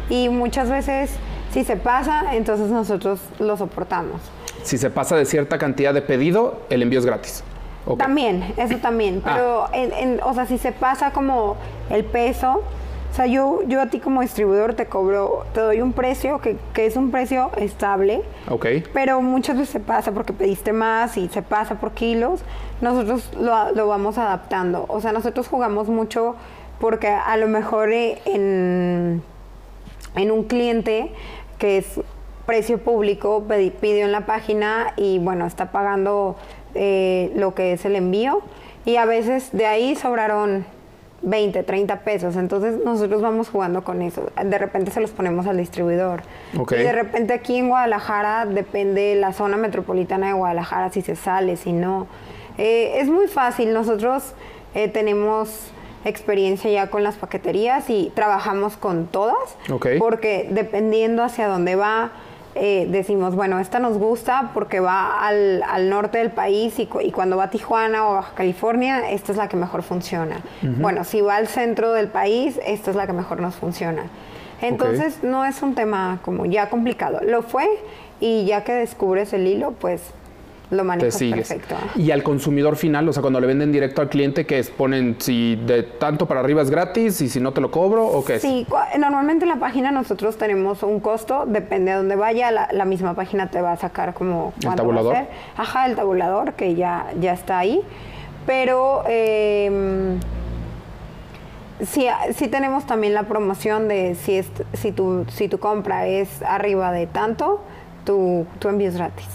[0.10, 1.12] Y muchas veces,
[1.52, 4.22] si se pasa, entonces nosotros lo soportamos.
[4.64, 7.44] Si se pasa de cierta cantidad de pedido, el envío es gratis.
[7.98, 9.22] También, eso también.
[9.26, 9.32] Ah.
[9.36, 11.58] Pero, en- en- o sea, si se pasa como
[11.90, 12.62] el peso,
[13.14, 16.58] o sea, yo, yo a ti como distribuidor te cobro, te doy un precio que,
[16.74, 18.66] que es un precio estable, Ok.
[18.92, 22.42] pero muchas veces se pasa porque pediste más y se pasa por kilos.
[22.82, 24.86] Nosotros lo, lo vamos adaptando.
[24.88, 26.36] O sea, nosotros jugamos mucho
[26.80, 29.22] porque a lo mejor eh, en,
[30.16, 31.12] en un cliente
[31.60, 32.02] que es
[32.48, 33.44] precio público,
[33.80, 36.36] pidió en la página y bueno, está pagando
[36.74, 38.42] eh, lo que es el envío
[38.86, 40.66] y a veces de ahí sobraron
[41.24, 44.30] 20, 30 pesos, entonces nosotros vamos jugando con eso.
[44.44, 46.22] De repente se los ponemos al distribuidor.
[46.58, 46.74] Ok.
[46.74, 51.56] Y de repente aquí en Guadalajara depende la zona metropolitana de Guadalajara si se sale,
[51.58, 52.08] si no.
[52.58, 54.34] Eh, es muy fácil, nosotros
[54.76, 55.72] eh, tenemos
[56.06, 59.88] experiencia ya con las paqueterías y trabajamos con todas, Ok.
[60.00, 62.12] porque dependiendo hacia dónde va,
[62.56, 67.12] eh, decimos, bueno, esta nos gusta porque va al, al norte del país y, y
[67.12, 70.42] cuando va a Tijuana o a Baja California, esta es la que mejor funciona.
[70.62, 74.04] Bueno, si va al centro del país, esta es la que mejor nos funciona.
[74.62, 77.20] Entonces, no es un tema como ya complicado.
[77.24, 77.68] Lo fue
[78.20, 80.02] y ya que descubres el hilo, pues
[80.74, 81.48] lo manejas te sigues.
[81.48, 81.76] perfecto.
[81.96, 85.16] Y al consumidor final, o sea, cuando le venden directo al cliente, que es ponen
[85.20, 88.36] si de tanto para arriba es gratis y si no te lo cobro o qué
[88.36, 88.42] es?
[88.42, 92.68] Sí, cua- normalmente en la página nosotros tenemos un costo, depende de dónde vaya, la,
[92.72, 95.16] la misma página te va a sacar como ¿El va a tabulador?
[95.16, 95.28] ser.
[95.58, 97.82] Ajá, el tabulador que ya, ya está ahí.
[98.46, 100.18] Pero eh,
[101.86, 106.42] sí, sí tenemos también la promoción de si, es, si, tu, si tu compra es
[106.44, 107.62] arriba de tanto,
[108.06, 109.28] tu, tu envío es gratis.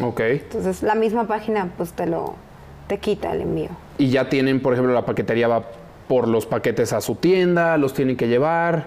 [0.00, 0.20] Ok.
[0.20, 2.34] Entonces la misma página pues te lo
[2.88, 3.70] te quita el envío.
[3.98, 5.64] Y ya tienen, por ejemplo, la paquetería va
[6.08, 8.86] por los paquetes a su tienda, los tienen que llevar.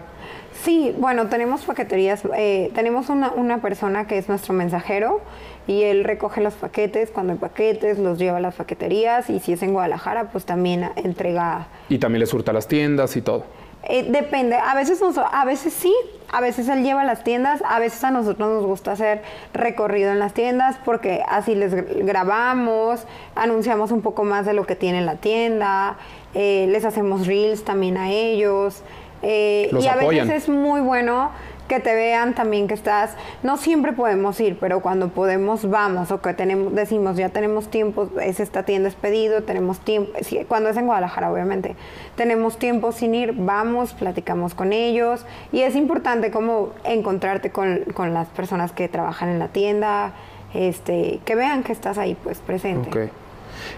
[0.64, 5.22] Sí, bueno, tenemos paqueterías, eh, tenemos una, una persona que es nuestro mensajero
[5.68, 9.54] y él recoge los paquetes, cuando hay paquetes los lleva a las paqueterías y si
[9.54, 13.46] es en Guadalajara pues también entrega, Y también les surta las tiendas y todo.
[13.84, 15.94] eh, depende, a veces, a veces sí,
[16.32, 19.22] a veces él lleva a las tiendas, a veces a nosotros nos gusta hacer
[19.54, 24.66] recorrido en las tiendas porque así les gr- grabamos, anunciamos un poco más de lo
[24.66, 25.96] que tiene la tienda,
[26.34, 28.82] eh, les hacemos reels también a ellos.
[29.24, 30.28] eh, y a apoyan.
[30.28, 31.32] veces es muy bueno
[31.68, 36.22] que te vean también que estás, no siempre podemos ir, pero cuando podemos vamos o
[36.22, 40.12] que tenemos, decimos ya tenemos tiempo, es esta tienda es pedido, tenemos tiempo,
[40.48, 41.76] cuando es en Guadalajara obviamente,
[42.16, 48.14] tenemos tiempo sin ir, vamos, platicamos con ellos y es importante como encontrarte con, con
[48.14, 50.14] las personas que trabajan en la tienda,
[50.54, 52.90] este, que vean que estás ahí pues presente.
[52.90, 53.12] Ok.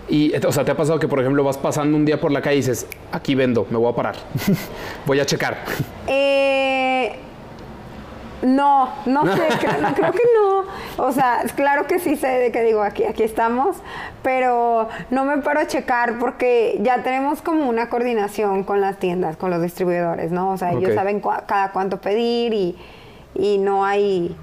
[0.07, 2.41] Y, o sea, ¿te ha pasado que, por ejemplo, vas pasando un día por la
[2.41, 4.15] calle y dices, aquí vendo, me voy a parar,
[5.05, 5.57] voy a checar?
[6.07, 6.68] Eh,
[8.41, 11.03] no, no sé, creo, no, creo que no.
[11.05, 13.77] O sea, claro que sí sé de que digo, aquí, aquí estamos,
[14.23, 19.37] pero no me paro a checar porque ya tenemos como una coordinación con las tiendas,
[19.37, 20.51] con los distribuidores, ¿no?
[20.51, 22.77] O sea, ellos saben cua- cada cuánto pedir y,
[23.35, 24.35] y no hay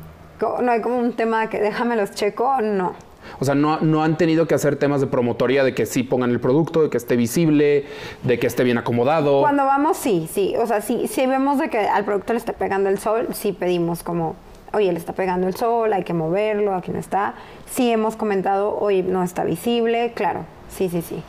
[0.60, 2.92] no hay como un tema de que déjame los checo, no.
[3.38, 6.30] O sea, no, no han tenido que hacer temas de promotoría de que sí pongan
[6.30, 7.84] el producto, de que esté visible,
[8.22, 9.40] de que esté bien acomodado.
[9.40, 10.54] Cuando vamos, sí, sí.
[10.58, 13.52] O sea, sí, si vemos de que al producto le está pegando el sol, sí
[13.52, 14.36] pedimos como,
[14.72, 17.34] oye, le está pegando el sol, hay que moverlo, aquí no está.
[17.70, 20.44] Sí hemos comentado, oye, no está visible, claro.
[20.68, 21.22] Sí, sí, sí.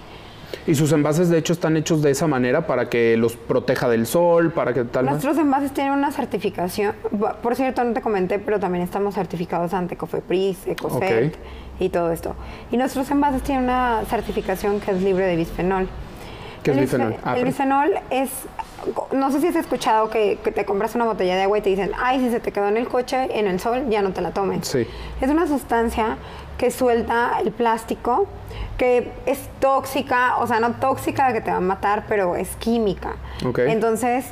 [0.66, 4.06] Y sus envases, de hecho, están hechos de esa manera para que los proteja del
[4.06, 5.06] sol, para que tal.
[5.06, 6.96] Nuestros envases tienen una certificación.
[7.42, 11.40] Por cierto, no te comenté, pero también estamos certificados ante Cofepris, Ecocert Ok.
[11.80, 12.36] Y todo esto.
[12.72, 15.88] Y nuestros envases tienen una certificación que es libre de bisfenol.
[16.64, 17.14] ¿Qué es El bisfenol?
[17.14, 18.30] bisfe- Ah, el bisfenol es,
[19.12, 21.70] no sé si has escuchado que, que te compras una botella de agua y te
[21.70, 24.22] dicen, ay, si se te quedó en el coche, en el sol, ya no te
[24.22, 24.68] la tomes.
[24.68, 24.88] Sí.
[25.22, 26.18] Es una sustancia
[26.58, 28.26] que suelta el plástico,
[28.78, 33.14] que es tóxica, o sea, no tóxica que te va a matar, pero es química.
[33.46, 33.60] Ok.
[33.60, 34.26] Entonces,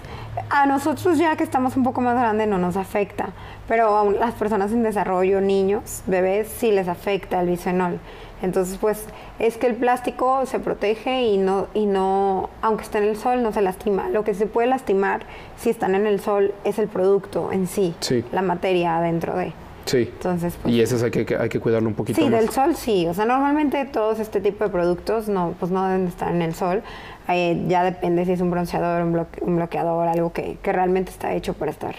[0.49, 3.29] a nosotros ya que estamos un poco más grandes no nos afecta,
[3.67, 7.99] pero a las personas en desarrollo, niños, bebés, sí les afecta el bisfenol.
[8.41, 9.05] Entonces, pues
[9.39, 13.41] es que el plástico se protege y no, y no, aunque esté en el sol,
[13.41, 14.09] no se lastima.
[14.09, 15.21] Lo que se puede lastimar
[15.57, 18.23] si están en el sol es el producto en sí, Sí.
[18.31, 19.53] la materia adentro de.
[19.85, 20.09] Sí.
[20.13, 22.39] Entonces, pues, Y ese hay que, hay que cuidarlo un poquito Sí, más.
[22.41, 23.05] del sol sí.
[23.07, 26.41] O sea, normalmente todos este tipo de productos no, pues no deben de estar en
[26.41, 26.81] el sol.
[27.27, 31.11] Eh, ya depende si es un bronceador, un, bloque- un bloqueador, algo que, que realmente
[31.11, 31.95] está hecho para estar.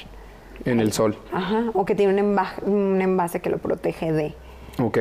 [0.65, 1.17] En el sol.
[1.33, 1.65] Ajá.
[1.75, 4.35] O que tiene un, enva- un envase que lo protege de.
[4.81, 4.99] Ok.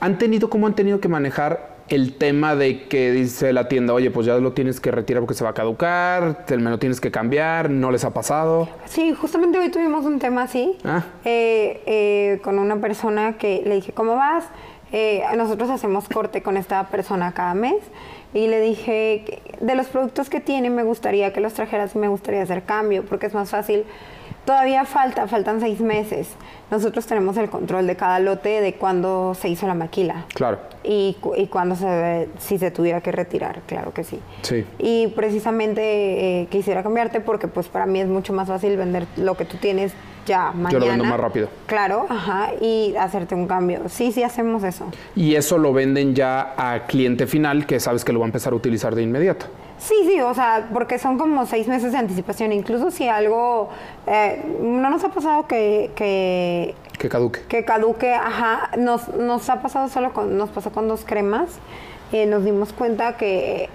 [0.00, 4.10] ¿Han tenido, cómo han tenido que manejar el tema de que dice la tienda, oye,
[4.10, 7.00] pues ya lo tienes que retirar porque se va a caducar, te- me lo tienes
[7.00, 8.68] que cambiar, no les ha pasado?
[8.86, 10.76] Sí, justamente hoy tuvimos un tema así.
[10.84, 11.04] Ah.
[11.24, 14.44] eh, eh, con una persona que le dije, ¿cómo vas?
[14.92, 17.76] Eh, nosotros hacemos corte con esta persona cada mes.
[18.32, 22.06] Y le dije, de los productos que tiene, me gustaría que los trajeras y me
[22.08, 23.84] gustaría hacer cambio, porque es más fácil.
[24.44, 26.28] Todavía falta, faltan seis meses.
[26.70, 30.24] Nosotros tenemos el control de cada lote de cuándo se hizo la maquila.
[30.34, 30.58] Claro.
[30.82, 34.18] Y, y cuándo se, si se tuviera que retirar, claro que sí.
[34.42, 34.64] Sí.
[34.78, 39.36] Y precisamente eh, quisiera cambiarte porque pues para mí es mucho más fácil vender lo
[39.36, 39.92] que tú tienes
[40.26, 40.70] ya mañana.
[40.70, 41.48] Yo lo vendo más rápido.
[41.66, 43.88] Claro, ajá, y hacerte un cambio.
[43.88, 44.86] Sí, sí hacemos eso.
[45.16, 48.52] Y eso lo venden ya a cliente final que sabes que lo va a empezar
[48.52, 49.46] a utilizar de inmediato.
[49.80, 52.52] Sí, sí, o sea, porque son como seis meses de anticipación.
[52.52, 53.70] Incluso si algo,
[54.06, 57.40] eh, no nos ha pasado que, que, Que caduque.
[57.48, 61.58] que caduque, ajá, nos, nos ha pasado solo con, nos pasó con dos cremas.
[62.12, 63.70] Eh, nos dimos cuenta que,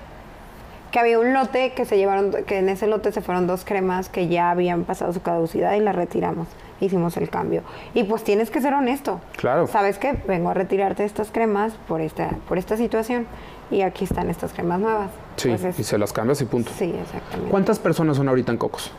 [0.92, 4.08] que había un lote que se llevaron, que en ese lote se fueron dos cremas
[4.08, 6.48] que ya habían pasado su caducidad y las retiramos.
[6.82, 7.64] Hicimos el cambio.
[7.96, 9.22] Y pues tienes que ser honesto.
[9.38, 9.66] Claro.
[9.66, 10.14] ¿Sabes qué?
[10.28, 13.26] Vengo a retirarte estas cremas por esta, por esta situación.
[13.72, 15.10] Y aquí están estas cremas nuevas.
[15.38, 16.72] Sí, Pues es- y se las cambias y punto.
[16.78, 17.50] Sí, exactamente.
[17.52, 18.92] ¿Cuántas personas son ahorita en Cocos?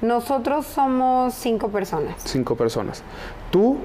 [0.00, 2.14] Nosotros somos cinco personas.
[2.24, 3.02] Cinco personas.
[3.50, 3.76] Tú,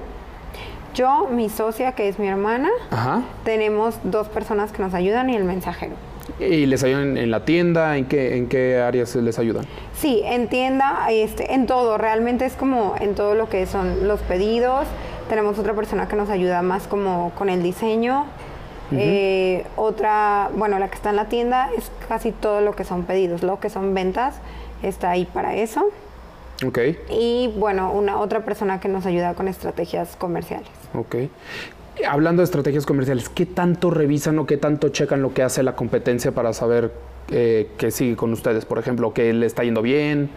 [0.94, 3.22] yo, mi socia, que es mi hermana, Ajá.
[3.44, 5.94] tenemos dos personas que nos ayudan y el mensajero.
[6.40, 7.96] ¿Y les ayudan en la tienda?
[7.96, 9.64] ¿En qué, en qué áreas les ayudan?
[9.94, 14.20] Sí, en tienda, este, en todo, realmente es como en todo lo que son los
[14.20, 14.86] pedidos.
[15.28, 18.24] Tenemos otra persona que nos ayuda más como con el diseño.
[18.92, 23.04] Eh, otra, bueno, la que está en la tienda es casi todo lo que son
[23.04, 24.36] pedidos, lo que son ventas
[24.82, 25.90] está ahí para eso.
[26.66, 26.78] Ok,
[27.10, 30.68] Y bueno, una otra persona que nos ayuda con estrategias comerciales.
[30.94, 31.16] ok.
[32.08, 35.74] Hablando de estrategias comerciales, ¿qué tanto revisan o qué tanto checan lo que hace la
[35.74, 36.92] competencia para saber
[37.28, 38.64] eh, qué sigue con ustedes?
[38.64, 40.30] Por ejemplo, que le está yendo bien.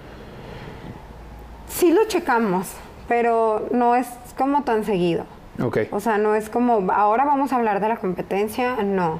[1.67, 2.67] Sí lo checamos,
[3.07, 5.25] pero no es como tan seguido.
[5.59, 9.19] Ok, O sea, no es como, ahora vamos a hablar de la competencia, no.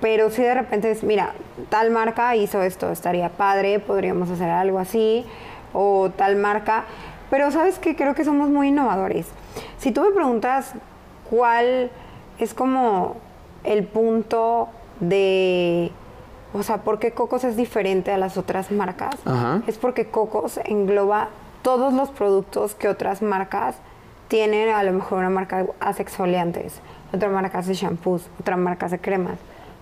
[0.00, 1.34] Pero si de repente es, mira,
[1.68, 5.26] tal marca hizo esto, estaría padre, podríamos hacer algo así,
[5.72, 6.84] o tal marca.
[7.28, 9.26] Pero sabes que creo que somos muy innovadores.
[9.78, 10.72] Si tú me preguntas
[11.28, 11.90] cuál
[12.38, 13.16] es como
[13.62, 14.68] el punto
[15.00, 15.92] de,
[16.54, 19.14] o sea, ¿por qué Cocos es diferente a las otras marcas?
[19.26, 19.62] Ajá.
[19.66, 21.28] Es porque Cocos engloba
[21.62, 23.76] todos los productos que otras marcas
[24.30, 24.72] tienen.
[24.74, 26.80] A lo mejor una marca hace exfoliantes,
[27.12, 29.38] otra marca hace shampoos, otra marca hace cremas,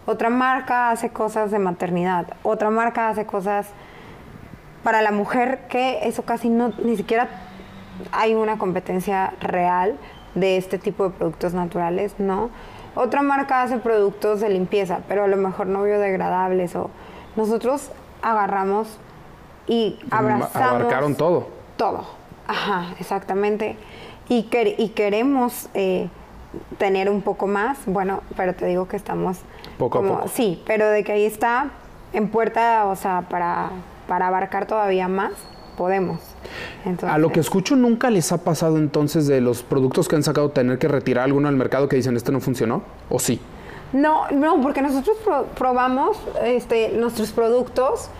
[0.06, 3.68] otra marca hace cosas de maternidad, otra marca hace cosas
[4.82, 7.28] para la mujer que eso casi no, ni siquiera
[8.10, 9.96] hay una competencia real
[10.34, 12.48] de este tipo de productos naturales, ¿no?
[12.94, 16.90] Otra marca hace productos de limpieza, pero a lo mejor no biodegradables o
[17.36, 17.90] nosotros
[18.22, 18.98] agarramos
[19.66, 21.48] y abrazamos abarcaron todo.
[21.76, 22.04] todo.
[22.46, 23.76] Ajá, exactamente.
[24.28, 26.08] Y, quer- y queremos eh,
[26.78, 29.38] tener un poco más, bueno, pero te digo que estamos
[29.78, 30.28] Poco a poco.
[30.28, 31.70] Sí, pero de que ahí está
[32.12, 33.70] en puerta, o sea, para,
[34.06, 35.32] para abarcar todavía más,
[35.76, 36.18] podemos.
[36.84, 40.22] Entonces, A lo que escucho, ¿nunca les ha pasado entonces de los productos que han
[40.22, 42.82] sacado tener que retirar alguno del mercado que dicen este no funcionó?
[43.10, 43.40] ¿O sí?
[43.92, 48.10] No, no, porque nosotros pro- probamos este, nuestros productos.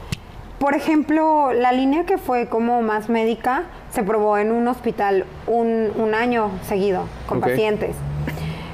[0.59, 5.91] Por ejemplo, la línea que fue como más médica se probó en un hospital un,
[5.97, 7.95] un año seguido con pacientes.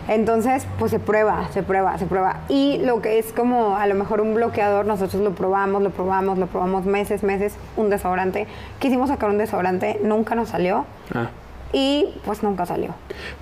[0.08, 2.40] Entonces, pues se prueba, se prueba, se prueba.
[2.48, 6.36] Y lo que es como a lo mejor un bloqueador, nosotros lo probamos, lo probamos,
[6.38, 8.46] lo probamos meses, meses, un desodorante.
[8.80, 11.28] Quisimos sacar un desodorante, nunca nos salió Ah.
[11.72, 12.90] y pues nunca salió.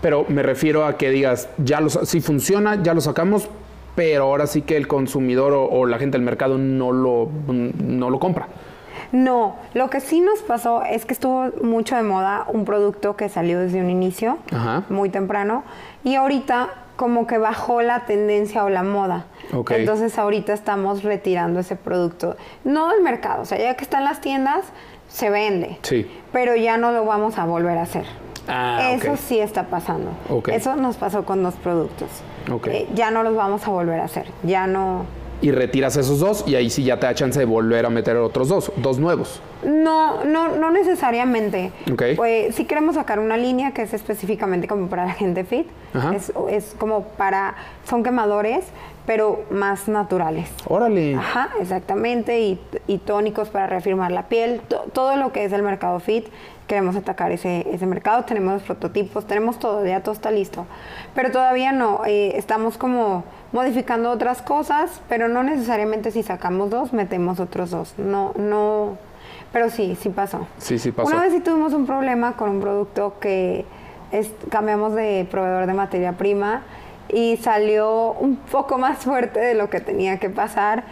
[0.01, 3.49] Pero me refiero a que digas, ya lo, sa- sí funciona, ya lo sacamos,
[3.95, 8.11] pero ahora sí que el consumidor o, o la gente del mercado no lo, no
[8.11, 8.49] lo compra.
[9.13, 13.29] No, lo que sí nos pasó es que estuvo mucho de moda un producto que
[13.29, 14.85] salió desde un inicio, Ajá.
[14.89, 15.65] muy temprano,
[16.03, 19.27] y ahorita como que bajó la tendencia o la moda.
[19.53, 19.73] Ok.
[19.73, 22.37] Entonces ahorita estamos retirando ese producto.
[22.65, 24.65] No del mercado, o sea, ya que está en las tiendas,
[25.09, 25.79] se vende.
[25.83, 26.11] Sí.
[26.33, 28.07] Pero ya no lo vamos a volver a hacer.
[28.49, 30.11] Ah, Eso sí está pasando.
[30.29, 30.49] Ok.
[30.49, 32.09] Eso nos pasó con dos productos.
[32.53, 32.67] Ok.
[32.69, 34.27] Eh, ya no los vamos a volver a hacer.
[34.43, 35.05] Ya no...
[35.41, 38.17] Y retiras esos dos y ahí sí ya te da chance de volver a meter
[38.17, 39.41] otros dos, dos nuevos.
[39.65, 41.73] No, no, no necesariamente.
[42.17, 45.67] Pues sí queremos sacar una línea que es específicamente como para la gente fit.
[46.15, 47.57] Es, es como para,
[47.89, 48.65] son quemadores,
[49.05, 50.49] pero más naturales.
[50.69, 51.17] Órale.
[51.17, 52.41] Ajá, exactamente.
[52.41, 54.61] Y, y tónicos para reafirmar la piel.
[54.69, 56.27] To- todo lo que es el mercado fit.
[56.73, 58.25] Queremos atacar ese, ese mercado.
[58.25, 60.65] Tenemos los prototipos, tenemos todo, ya todo está listo.
[61.15, 62.01] Pero todavía no.
[62.07, 67.93] eh, estamos como modificando otras cosas, pero no necesariamente si sacamos dos, metemos otros dos.
[67.99, 68.97] No, no.
[69.53, 70.47] Pero sí, sí pasó.
[70.57, 71.11] Sí, sí pasó.
[71.11, 73.67] Una vez sí tuvimos un problema con un producto que
[74.11, 76.63] es- cambiamos de proveedor de materia prima
[77.11, 80.85] y salió un poco más fuerte de lo que tenía que pasar.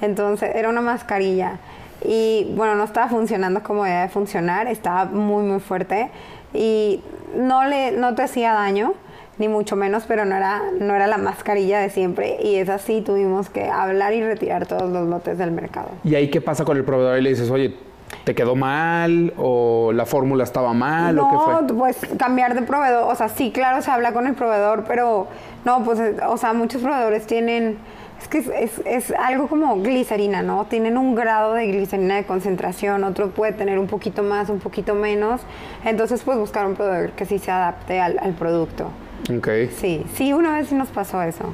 [0.00, 1.58] Entonces, era una mascarilla.
[2.04, 6.10] Y bueno, no estaba funcionando como debía de funcionar, estaba muy, muy fuerte.
[6.54, 7.00] Y
[7.36, 8.94] no, le, no te hacía daño,
[9.38, 12.38] ni mucho menos, pero no era, no era la mascarilla de siempre.
[12.42, 15.88] Y es así, tuvimos que hablar y retirar todos los lotes del mercado.
[16.04, 17.18] ¿Y ahí qué pasa con el proveedor?
[17.18, 17.76] Y le dices, oye,
[18.24, 19.32] ¿te quedó mal?
[19.36, 21.18] ¿O la fórmula estaba mal?
[21.18, 21.62] ¿O qué fue?
[21.62, 25.26] No, pues cambiar de proveedor, o sea, sí, claro, se habla con el proveedor, pero
[25.64, 27.78] no, pues, o sea, muchos proveedores tienen,
[28.20, 30.64] es que es, es- es algo como glicerina, ¿no?
[30.66, 34.94] Tienen un grado de glicerina de concentración, otro puede tener un poquito más, un poquito
[34.94, 35.40] menos,
[35.84, 38.88] entonces pues buscar un proveedor que sí se adapte al, al producto.
[39.36, 39.48] Ok.
[39.76, 41.52] Sí, sí, una vez sí nos pasó eso.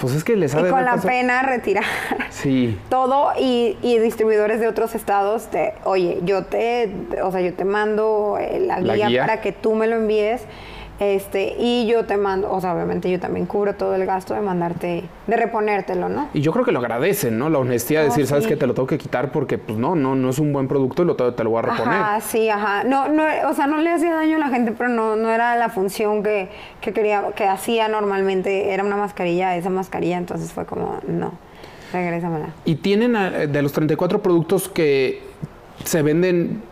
[0.00, 1.84] Pues es que les ha Y con la pena retirar
[2.30, 2.78] Sí.
[2.88, 6.92] todo y, y distribuidores de otros estados te, oye, yo te,
[7.22, 9.26] o sea, yo te mando eh, la, La guía, guía.
[9.26, 10.42] para que tú me lo envíes.
[11.02, 14.40] Este, y yo te mando, o sea, obviamente yo también cubro todo el gasto de
[14.40, 16.28] mandarte, de reponértelo, ¿no?
[16.32, 17.50] Y yo creo que lo agradecen, ¿no?
[17.50, 19.96] La honestidad de Oh, decir, sabes que te lo tengo que quitar porque, pues no,
[19.96, 22.00] no, no es un buen producto y lo te, te lo voy a reponer.
[22.00, 22.84] Ajá, sí, ajá.
[22.84, 25.56] No, no, o sea, no le hacía daño a la gente, pero no, no era
[25.56, 26.50] la función que,
[26.80, 28.72] que quería, que hacía normalmente.
[28.72, 31.32] Era una mascarilla, esa mascarilla, entonces fue como, no,
[31.92, 32.50] regrésamela.
[32.64, 35.20] Y tienen eh, de los 34 productos que
[35.84, 36.62] se venden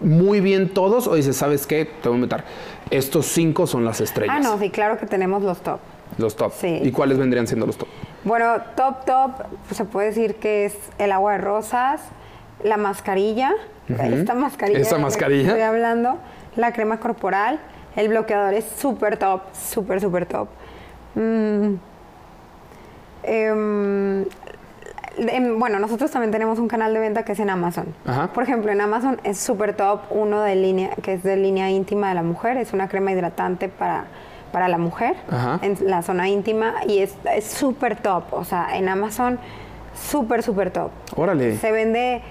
[0.00, 1.84] muy bien todos, o dices, ¿sabes qué?
[1.84, 2.44] Te voy a inventar.
[2.90, 4.36] Estos cinco son las estrellas.
[4.38, 5.80] Ah, no, sí, claro que tenemos los top.
[6.16, 6.52] Los top.
[6.52, 6.80] Sí.
[6.82, 7.88] ¿Y cuáles vendrían siendo los top?
[8.24, 9.32] Bueno, top, top,
[9.66, 12.00] pues se puede decir que es el agua de rosas,
[12.62, 13.52] la mascarilla,
[13.88, 14.80] esta mascarilla.
[14.80, 15.48] ¿Esta que mascarilla?
[15.48, 16.18] Estoy hablando,
[16.56, 17.60] la crema corporal,
[17.96, 20.48] el bloqueador es súper top, súper, súper top.
[21.14, 21.74] Mm,
[23.22, 24.24] em,
[25.56, 27.94] bueno, nosotros también tenemos un canal de venta que es en Amazon.
[28.06, 28.32] Ajá.
[28.32, 32.08] Por ejemplo, en Amazon es súper top uno de línea, que es de línea íntima
[32.08, 34.04] de la mujer, es una crema hidratante para,
[34.52, 35.58] para la mujer Ajá.
[35.62, 39.38] en la zona íntima y es es súper top, o sea, en Amazon
[39.94, 40.90] súper, súper top.
[41.16, 41.56] Órale.
[41.56, 42.22] Se vende,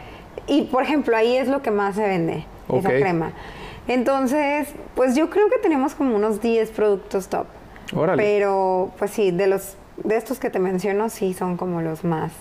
[0.48, 2.96] y por ejemplo, ahí es lo que más se vende, esa Ok.
[2.96, 3.32] crema.
[3.88, 7.46] Entonces, pues yo creo que tenemos como unos 10 productos top.
[7.96, 8.22] Órale.
[8.22, 12.32] Pero, pues sí, de los de estos que te menciono, sí son como los más.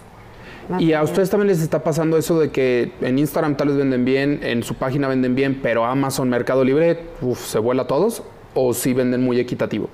[0.69, 3.77] Más Y a ustedes también les está pasando eso de que en Instagram tal vez
[3.77, 7.87] venden bien, en su página venden bien, pero Amazon, Mercado Libre, uf, se vuela a
[7.87, 8.23] todos,
[8.55, 9.89] o sí venden muy equitativo.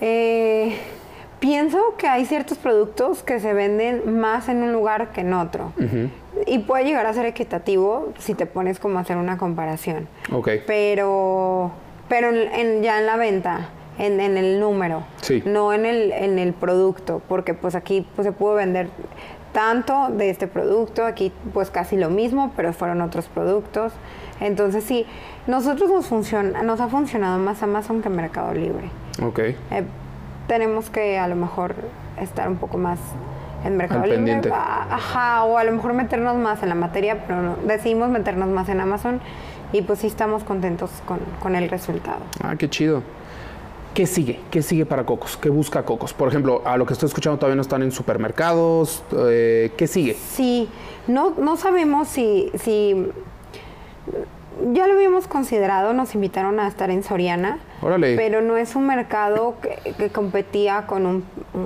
[0.00, 0.76] Eh,
[1.40, 5.72] pienso que hay ciertos productos que se venden más en un lugar que en otro.
[6.46, 10.08] Y puede llegar a ser equitativo si te pones como a hacer una comparación.
[10.32, 10.48] Ok.
[10.66, 11.70] Pero,
[12.08, 13.68] pero en, en- ya en la venta,
[14.00, 15.42] en, en el número, Sí.
[15.46, 18.88] no en el, en el producto, porque pues aquí pues, se pudo vender
[19.52, 23.92] tanto de este producto, aquí pues casi lo mismo, pero fueron otros productos.
[24.40, 25.06] Entonces sí,
[25.46, 28.88] nosotros nos, funciona, nos ha funcionado más Amazon que Mercado Libre.
[29.22, 29.38] Ok.
[29.40, 29.56] Eh,
[30.46, 31.74] tenemos que a lo mejor
[32.20, 32.98] estar un poco más
[33.64, 34.16] en Mercado Al Libre.
[34.24, 34.50] pendiente.
[34.54, 38.48] Ah, Ajá, o a lo mejor meternos más en la materia, pero no, decidimos meternos
[38.48, 39.20] más en Amazon
[39.72, 42.20] y pues sí estamos contentos con, con el resultado.
[42.42, 43.02] Ah, qué chido.
[43.94, 44.38] ¿Qué sigue?
[44.50, 45.36] ¿Qué sigue para Cocos?
[45.36, 46.12] ¿Qué busca Cocos?
[46.12, 49.02] Por ejemplo, a lo que estoy escuchando todavía no están en supermercados.
[49.18, 50.14] eh, ¿Qué sigue?
[50.14, 50.68] Sí,
[51.08, 53.10] no, no sabemos si, si
[54.72, 58.14] ya lo habíamos considerado, nos invitaron a estar en Soriana, Órale.
[58.16, 61.24] pero no es un mercado que, que competía con un,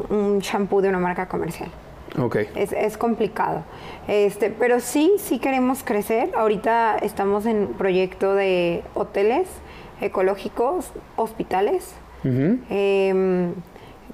[0.08, 1.70] un shampoo de una marca comercial.
[2.18, 2.36] Ok.
[2.54, 3.64] Es, es complicado.
[4.08, 6.30] Este, pero sí, sí queremos crecer.
[6.36, 9.46] Ahorita estamos en proyecto de hoteles
[10.00, 11.94] ecológicos, hospitales.
[12.24, 13.52] Eh,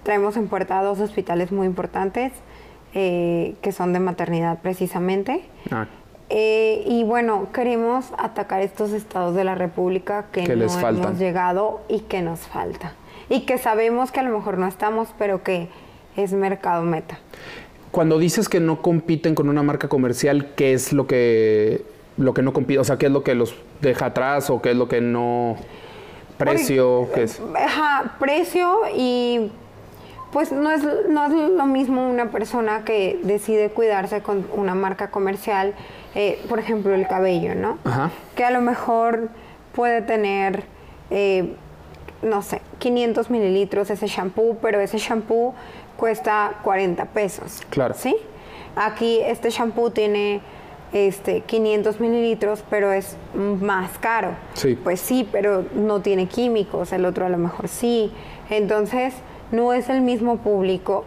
[0.02, 2.32] traemos en puerta dos hospitales muy importantes
[2.94, 5.42] eh, que son de maternidad precisamente.
[5.70, 5.86] Ah,
[6.32, 11.18] Eh, y bueno, queremos atacar estos estados de la República que, Que no les hemos
[11.18, 12.92] llegado y que nos falta.
[13.28, 15.68] Y que sabemos que a lo mejor no estamos, pero que
[16.16, 17.18] es mercado meta.
[17.90, 21.84] Cuando dices que no compiten con una marca comercial, ¿qué es lo que,
[22.16, 22.78] lo que no compite?
[22.78, 25.56] O sea, ¿qué es lo que los deja atrás o qué es lo que no...
[26.44, 27.40] Precio, ¿qué es?
[27.54, 29.50] Ajá, precio y
[30.32, 35.10] pues no es, no es lo mismo una persona que decide cuidarse con una marca
[35.10, 35.74] comercial,
[36.14, 37.78] eh, por ejemplo el cabello, ¿no?
[37.84, 38.10] Ajá.
[38.36, 39.28] Que a lo mejor
[39.74, 40.64] puede tener,
[41.10, 41.54] eh,
[42.22, 45.54] no sé, 500 mililitros ese shampoo, pero ese shampoo
[45.96, 47.62] cuesta 40 pesos.
[47.70, 47.94] Claro.
[47.94, 48.16] ¿Sí?
[48.76, 50.40] Aquí este shampoo tiene
[50.92, 54.30] este 500 mililitros, pero es más caro.
[54.54, 54.76] Sí.
[54.82, 58.12] Pues sí, pero no tiene químicos, el otro a lo mejor sí.
[58.48, 59.14] Entonces,
[59.52, 61.04] no es el mismo público,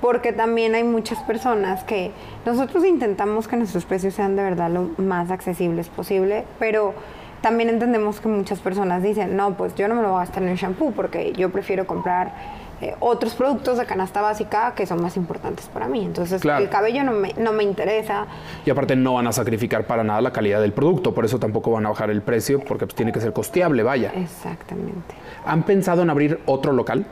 [0.00, 2.10] porque también hay muchas personas que
[2.46, 6.94] nosotros intentamos que nuestros precios sean de verdad lo más accesibles posible, pero
[7.42, 10.42] también entendemos que muchas personas dicen, no, pues yo no me lo voy a gastar
[10.42, 12.32] en el shampoo porque yo prefiero comprar
[12.80, 16.04] eh, otros productos de canasta básica que son más importantes para mí.
[16.04, 16.62] Entonces, Claro.
[16.64, 18.26] el cabello no me, no me interesa.
[18.64, 21.70] Y aparte no van a sacrificar para nada la calidad del producto, por eso tampoco
[21.72, 24.12] van a bajar el precio, porque pues, tiene que ser costeable, vaya.
[24.14, 25.14] Exactamente.
[25.44, 27.04] ¿Han pensado en abrir otro local?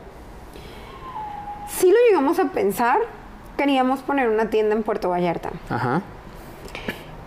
[1.68, 2.98] Sí lo llegamos a pensar,
[3.56, 5.50] queríamos poner una tienda en Puerto Vallarta.
[5.68, 6.00] Ajá.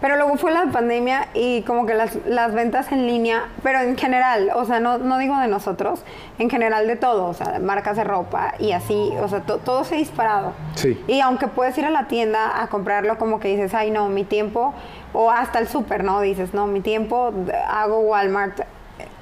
[0.02, 3.96] Pero luego fue la pandemia y como que las, las ventas en línea, pero en
[3.96, 6.04] general, o sea, no, no digo de nosotros,
[6.40, 9.84] en general de todo, o sea, marcas de ropa y así, o sea, to- todo
[9.84, 10.54] se ha disparado.
[10.74, 11.00] Sí.
[11.08, 14.24] Y aunque puedes ir a la tienda a comprarlo como que dices, ay no, mi
[14.24, 14.74] tiempo,
[15.14, 16.20] o hasta el súper, ¿no?
[16.22, 17.32] Dices, no, mi tiempo,
[17.70, 18.62] hago Walmart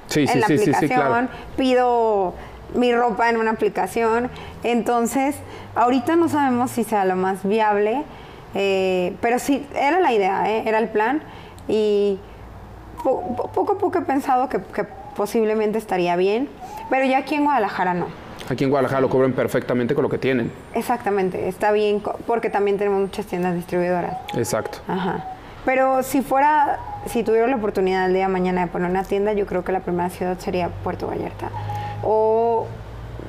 [0.07, 1.27] Sí, en sí, la sí, aplicación, claro.
[1.57, 2.33] pido
[2.73, 4.29] mi ropa en una aplicación.
[4.63, 5.35] Entonces,
[5.75, 8.03] ahorita no sabemos si sea lo más viable,
[8.55, 10.63] eh, pero sí, era la idea, ¿eh?
[10.65, 11.21] era el plan.
[11.67, 12.19] Y
[13.03, 14.85] po- po- poco a poco he pensado que, que
[15.15, 16.49] posiblemente estaría bien,
[16.89, 18.07] pero ya aquí en Guadalajara no.
[18.49, 20.51] Aquí en Guadalajara lo cobran perfectamente con lo que tienen.
[20.73, 24.17] Exactamente, está bien porque también tenemos muchas tiendas distribuidoras.
[24.35, 24.79] Exacto.
[24.87, 25.23] Ajá.
[25.65, 29.33] Pero si fuera, si tuviera la oportunidad el día de mañana de poner una tienda,
[29.33, 31.49] yo creo que la primera ciudad sería Puerto Vallarta.
[32.01, 32.65] O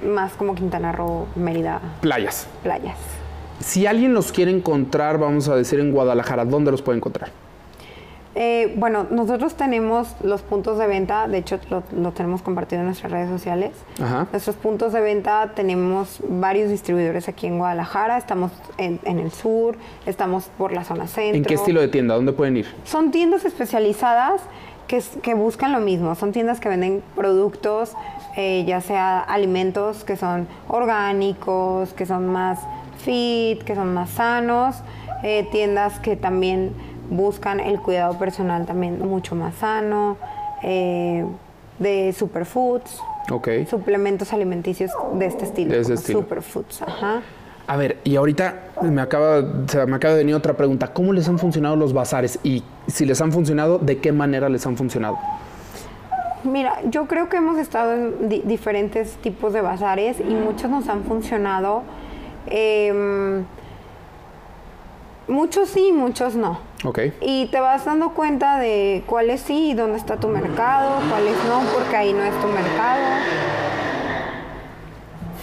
[0.07, 2.47] más como Quintana Roo, Mérida, Playas.
[2.63, 2.97] playas.
[3.61, 7.31] Si alguien los quiere encontrar, vamos a decir en Guadalajara, ¿dónde los puede encontrar?
[8.35, 12.87] Eh, bueno, nosotros tenemos los puntos de venta, de hecho lo, lo tenemos compartido en
[12.87, 13.73] nuestras redes sociales.
[14.01, 14.29] Ajá.
[14.31, 19.77] Nuestros puntos de venta tenemos varios distribuidores aquí en Guadalajara, estamos en, en el sur,
[20.07, 21.39] estamos por la zona centro.
[21.39, 22.15] ¿En qué estilo de tienda?
[22.15, 22.67] ¿Dónde pueden ir?
[22.85, 24.41] Son tiendas especializadas
[25.23, 26.17] que buscan lo mismo.
[26.17, 27.93] Son tiendas que venden productos,
[28.37, 32.59] eh, ya sea alimentos que son orgánicos, que son más
[33.01, 34.77] fit, que son más sanos.
[35.23, 36.73] eh, tiendas que también
[37.11, 40.17] buscan el cuidado personal también mucho más sano.
[40.63, 41.25] eh,
[41.79, 43.49] de superfoods, Ok.
[43.69, 45.71] suplementos alimenticios de este estilo.
[45.73, 46.19] De ese como estilo.
[46.21, 47.23] Superfoods, ajá.
[47.67, 50.89] A ver, y ahorita me acaba, o sea, me acaba de venir otra pregunta.
[50.89, 52.39] ¿Cómo les han funcionado los bazares?
[52.43, 55.17] Y si les han funcionado, ¿de qué manera les han funcionado?
[56.45, 60.89] Mira, yo creo que hemos estado en di- diferentes tipos de bazares y muchos nos
[60.89, 61.83] han funcionado.
[62.47, 63.45] Em,
[65.29, 66.59] muchos sí, muchos no.
[66.85, 66.99] Ok.
[67.21, 71.61] Y te vas dando cuenta de cuáles sí y dónde está tu mercado, cuáles no,
[71.73, 73.03] porque ahí no es tu mercado.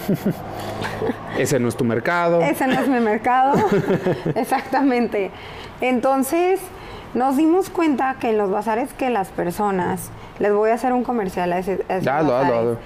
[1.37, 2.41] Ese no es tu mercado.
[2.41, 3.53] Ese no es mi mercado.
[4.35, 5.31] Exactamente.
[5.81, 6.59] Entonces,
[7.13, 11.03] nos dimos cuenta que en los bazares que las personas, les voy a hacer un
[11.03, 12.57] comercial a ese, a esos hazlo, bazares.
[12.57, 12.77] hazlo.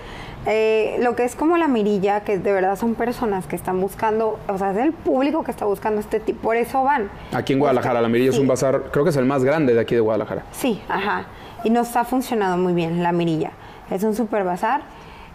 [0.48, 4.40] Eh, lo que es como la mirilla, que de verdad son personas que están buscando,
[4.48, 7.10] o sea, es el público que está buscando este tipo, por eso van.
[7.32, 9.80] Aquí en Guadalajara, la Mirilla es un bazar, creo que es el más grande de
[9.80, 10.44] aquí de Guadalajara.
[10.52, 11.26] Sí, ajá.
[11.64, 13.52] Y nos ha funcionado muy bien la mirilla.
[13.92, 14.82] Es un super bazar.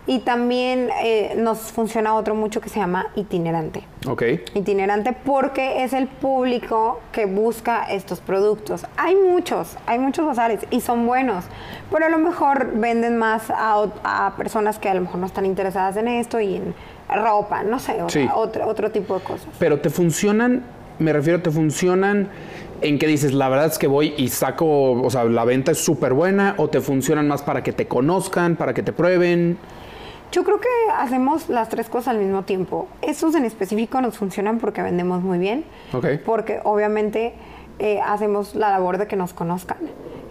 [0.09, 3.83] Y también eh, nos funciona otro mucho que se llama itinerante.
[4.07, 4.23] Ok.
[4.55, 8.87] Itinerante porque es el público que busca estos productos.
[8.97, 11.45] Hay muchos, hay muchos bazares y son buenos,
[11.91, 15.97] pero a lo mejor venden más a, personas que a lo mejor no están interesadas
[15.97, 16.75] en esto y en
[17.13, 18.23] ropa, no sé, o Sí.
[18.25, 19.49] sea, otro, otro tipo de cosas.
[19.59, 20.63] Pero te funcionan,
[21.01, 22.29] me refiero, te funcionan
[22.81, 25.79] en que dices, la verdad es que voy y saco, o sea, la venta es
[25.79, 29.59] súper buena, o te funcionan más para que te conozcan, para que te prueben.
[30.37, 32.89] Yo creo que hacemos las tres cosas al mismo tiempo.
[33.01, 35.65] Estos en específico nos funcionan porque vendemos muy bien.
[35.95, 36.09] Ok.
[36.27, 37.33] Porque obviamente
[37.79, 39.79] eh, hacemos la labor de que nos conozcan.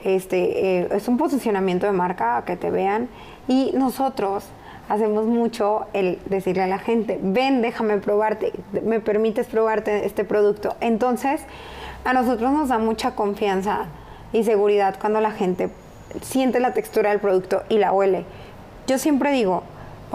[0.03, 3.09] Este, eh, es un posicionamiento de marca, que te vean.
[3.47, 4.45] Y nosotros
[4.89, 8.53] hacemos mucho el decirle a la gente, ven, déjame probarte,
[8.83, 10.75] me permites probarte este producto.
[10.81, 11.41] Entonces,
[12.03, 13.87] a nosotros nos da mucha confianza
[14.33, 15.71] y seguridad cuando la gente
[16.21, 18.23] siente la textura del producto y la huele.
[18.85, 19.63] Yo siempre digo,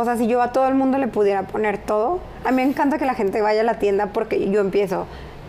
[0.00, 2.62] o sea, si yo a todo el mundo le pudiera poner todo, a mí me
[2.62, 5.06] encanta que la gente vaya a la tienda porque yo empiezo,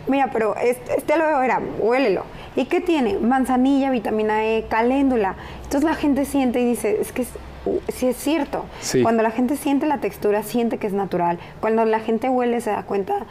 [0.08, 2.24] mira, pero este, este aloe vera, huélelo.
[2.56, 3.18] ¿Y qué tiene?
[3.18, 5.36] Manzanilla, vitamina E, caléndula.
[5.64, 7.28] Entonces la gente siente y dice, es que es,
[7.64, 8.64] uh, sí es cierto.
[8.80, 9.02] Sí.
[9.02, 11.38] Cuando la gente siente la textura, siente que es natural.
[11.60, 13.26] Cuando la gente huele, se da cuenta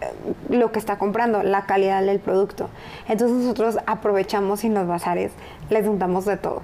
[0.00, 0.06] eh,
[0.48, 2.70] lo que está comprando, la calidad del producto.
[3.08, 5.32] Entonces nosotros aprovechamos y en los bazares
[5.68, 6.62] les juntamos de todo.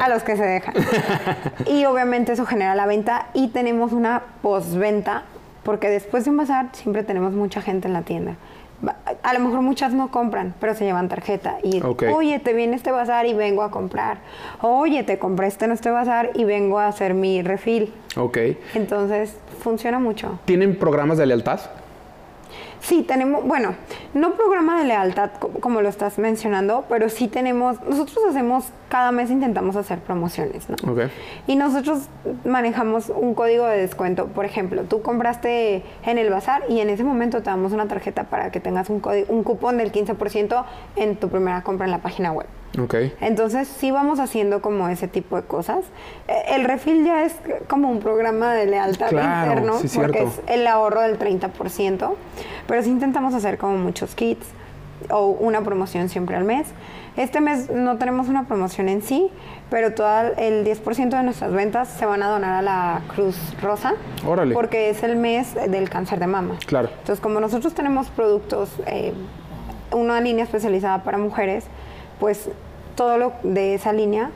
[0.00, 0.74] A los que se dejan.
[1.66, 5.24] y obviamente eso genera la venta y tenemos una postventa
[5.62, 8.36] porque después de un bazar siempre tenemos mucha gente en la tienda.
[9.22, 12.90] A lo mejor muchas no compran, pero se llevan tarjeta y oye, te viene este
[12.90, 14.18] bazar y vengo a comprar.
[14.60, 17.94] Oye, te compré este en este bazar y vengo a hacer mi refil.
[18.16, 18.38] Ok.
[18.74, 20.38] Entonces, funciona mucho.
[20.44, 21.60] ¿Tienen programas de lealtad?
[22.84, 23.74] Sí, tenemos, bueno,
[24.12, 29.10] no programa de lealtad co- como lo estás mencionando, pero sí tenemos, nosotros hacemos, cada
[29.10, 30.76] mes intentamos hacer promociones, ¿no?
[30.92, 31.00] Ok.
[31.46, 32.08] Y nosotros
[32.44, 34.26] manejamos un código de descuento.
[34.26, 38.24] Por ejemplo, tú compraste en el bazar y en ese momento te damos una tarjeta
[38.24, 40.64] para que tengas un, código, un cupón del 15%
[40.96, 42.46] en tu primera compra en la página web.
[42.78, 42.94] Ok.
[43.20, 45.80] Entonces sí vamos haciendo como ese tipo de cosas.
[46.28, 47.34] Eh, El refil ya es
[47.68, 52.14] como un programa de lealtad Claro, interno sí, porque es el ahorro del 30%,
[52.66, 54.46] pero sí intentamos hacer como muchos kits
[55.10, 56.68] o una promoción siempre al mes.
[57.16, 59.30] Este mes no tenemos una promoción en sí,
[59.70, 63.94] pero todo el 10% de nuestras ventas se van a donar a la Cruz Rosa
[64.26, 64.52] Órale.
[64.52, 66.56] porque es el mes del cáncer de mama.
[66.66, 66.88] Claro.
[66.90, 69.12] Entonces, como nosotros tenemos productos, eh,
[69.92, 71.66] una línea especializada para mujeres,
[72.20, 72.48] pues
[72.94, 74.30] todo lo de esa línea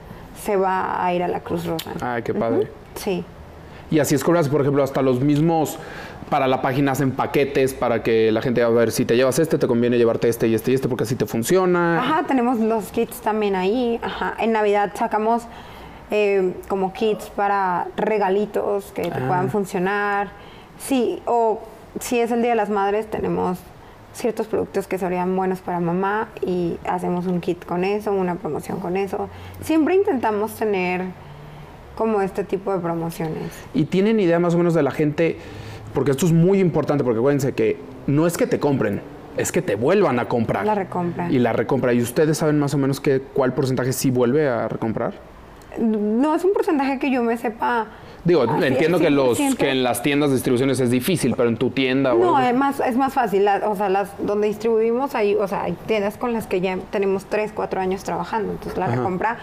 [0.45, 1.93] se va a ir a la Cruz Rosa.
[2.01, 2.69] Ay, qué padre.
[2.95, 3.25] Sí.
[3.91, 5.79] Y así es como, por ejemplo, hasta los mismos
[6.29, 9.57] para la página hacen paquetes para que la gente, a ver, si te llevas este,
[9.57, 11.99] te conviene llevarte este y este y este porque así te funciona.
[12.01, 13.99] Ajá, tenemos los kits también ahí.
[14.03, 14.35] Ajá.
[14.39, 15.45] En Navidad sacamos
[16.11, 19.27] eh, como kits para regalitos que te Ah.
[19.27, 20.29] puedan funcionar.
[20.79, 21.61] Sí, o
[21.99, 23.59] si es el Día de las Madres, tenemos
[24.13, 28.81] ciertos productos que serían buenos para mamá y hacemos un kit con eso, una promoción
[28.81, 29.29] con eso.
[29.61, 31.05] Siempre intentamos tener
[31.97, 33.53] como este tipo de promociones.
[33.75, 35.37] Y tienen idea más o menos de la gente,
[35.95, 39.03] porque esto es muy importante, porque acuérdense que no es que te compren,
[39.37, 40.65] es que te vuelvan a comprar.
[40.65, 41.31] La recompra.
[41.31, 41.93] Y la recompra.
[41.93, 45.15] ¿Y ustedes saben más o menos qué, cuál porcentaje sí vuelve a recomprar?
[45.79, 47.87] No es un porcentaje que yo me sepa.
[48.25, 49.57] Digo, así, entiendo que, los, 100%.
[49.57, 52.49] que en las tiendas de distribuciones es difícil, pero en tu tienda o No, algo-
[52.51, 53.45] es más, es más fácil.
[53.45, 56.77] la- o sea, las donde distribuimos ahí, o sea, hay tiendas con las que ya
[56.91, 58.53] tenemos 3, 4 años trabajando.
[58.53, 58.97] Entonces la Ajá.
[58.97, 59.39] recompra,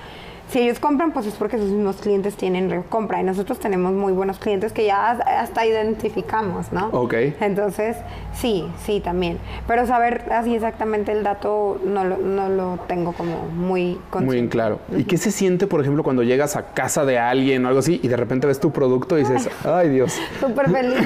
[0.55, 3.19] si ellos compran, pues es porque sus mismos clientes tienen recompra.
[3.19, 6.87] Y nosotros tenemos muy buenos clientes que ya hasta identificamos, ¿no?
[6.93, 7.13] Ok.
[7.41, 7.97] Entonces,
[8.33, 9.37] sí, sí, también.
[9.67, 13.99] Pero saber así exactamente el dato no lo, no lo tengo como muy Muy en
[14.09, 14.49] consciente.
[14.49, 14.79] claro.
[14.95, 17.99] ¿Y qué se siente, por ejemplo, cuando llegas a casa de alguien o algo así
[18.01, 20.17] y de repente ves tu producto y dices, ay Dios?
[20.39, 21.05] súper feliz.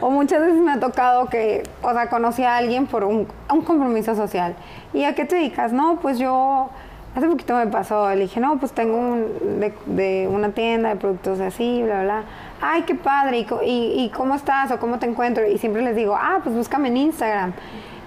[0.00, 3.62] o muchas veces me ha tocado que, o sea, conocí a alguien por un, un
[3.62, 4.56] compromiso social.
[4.92, 5.72] ¿Y a qué te dedicas?
[5.72, 6.70] No, pues yo,
[7.14, 10.96] hace poquito me pasó, le dije, no, pues tengo un, de, de una tienda de
[10.96, 12.22] productos así, bla, bla.
[12.62, 15.46] Ay, qué padre, ¿Y, y, y cómo estás o cómo te encuentro?
[15.46, 17.52] Y siempre les digo, ah, pues búscame en Instagram.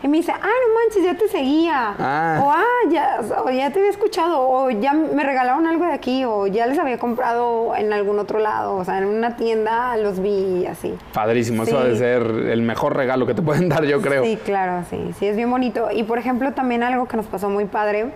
[0.04, 1.96] Y me dice, ah, no manches, ya te seguía.
[1.98, 2.42] Ah.
[2.44, 6.26] O ah, ya, o ya te había escuchado, o ya me regalaron algo de aquí,
[6.26, 10.20] o ya les había comprado en algún otro lado, o sea, en una tienda los
[10.20, 10.94] vi así.
[11.14, 11.78] Padrísimo, eso Sí.
[11.78, 14.24] ha de ser el mejor regalo que te pueden dar, yo creo.
[14.26, 15.88] Sí, claro, sí, sí, es bien bonito.
[15.90, 18.12] Y por ejemplo, también algo que nos pasó muy padre,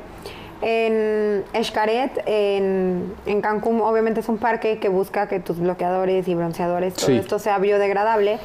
[0.61, 6.35] en Xcaret, en, en Cancún, obviamente es un parque que busca que tus bloqueadores y
[6.35, 7.17] bronceadores, todo Sí.
[7.17, 8.39] esto sea biodegradable.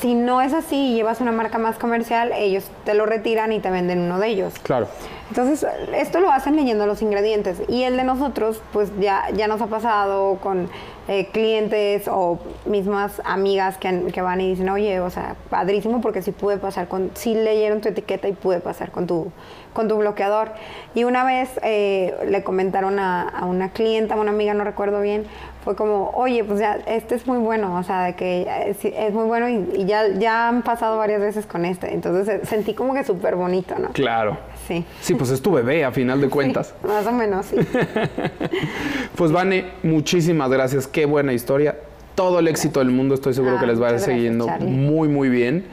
[0.00, 3.60] Si no es así y llevas una marca más comercial, ellos te lo retiran y
[3.60, 4.54] te venden uno de ellos.
[4.62, 4.88] Claro.
[5.28, 7.62] Entonces, esto lo hacen leyendo los ingredientes.
[7.68, 10.70] Y el de nosotros, pues ya, ya nos ha pasado con
[11.06, 16.00] eh, clientes o mismas amigas que, han- que van y dicen, oye, o sea, padrísimo
[16.00, 19.30] porque sí pude pasar con, sí leyeron tu etiqueta y pude pasar con tu,
[19.72, 20.50] con tu bloqueador.
[20.94, 25.00] Y una vez eh, le comentaron a, a una clienta, a una amiga, no recuerdo
[25.00, 25.24] bien,
[25.64, 29.12] fue como, oye, pues ya, este es muy bueno, o sea, de que es, es
[29.12, 31.92] muy bueno y, y ya, ya han pasado varias veces con este.
[31.92, 33.90] Entonces eh, sentí como que súper bonito, ¿no?
[33.90, 34.38] Claro.
[34.66, 34.84] Sí.
[35.00, 36.74] Sí, pues es tu bebé, a final de cuentas.
[36.80, 37.56] Sí, más o menos, sí.
[39.16, 40.86] Pues Vane, muchísimas gracias.
[40.86, 41.76] Qué buena historia.
[42.14, 44.46] Todo el éxito del mundo, estoy seguro Ah, que les va a ir gracias, siguiendo
[44.60, 45.66] muy, muy bien.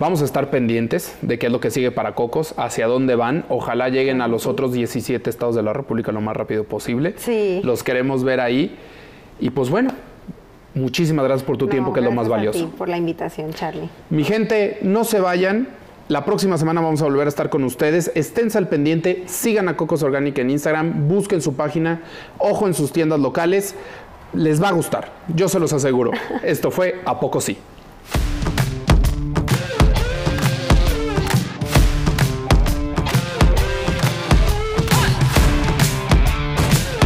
[0.00, 3.44] Vamos a estar pendientes de qué es lo que sigue para Cocos, hacia dónde van.
[3.50, 7.12] Ojalá lleguen a los otros 17 estados de la República lo más rápido posible.
[7.18, 7.60] Sí.
[7.64, 8.74] Los queremos ver ahí.
[9.40, 9.90] Y pues bueno,
[10.74, 12.58] muchísimas gracias por tu No, tiempo, que es lo más a valioso.
[12.64, 13.90] ti por la invitación, Charlie.
[14.08, 15.68] Mi gente, no se vayan.
[16.08, 18.10] La próxima semana vamos a volver a estar con ustedes.
[18.14, 22.00] Esténse al pendiente, sigan a Cocos Organic en Instagram, busquen su página,
[22.38, 23.74] ojo en sus tiendas locales.
[24.32, 26.10] Les va a gustar, yo se los aseguro.
[26.42, 27.58] Esto fue A Poco Sí.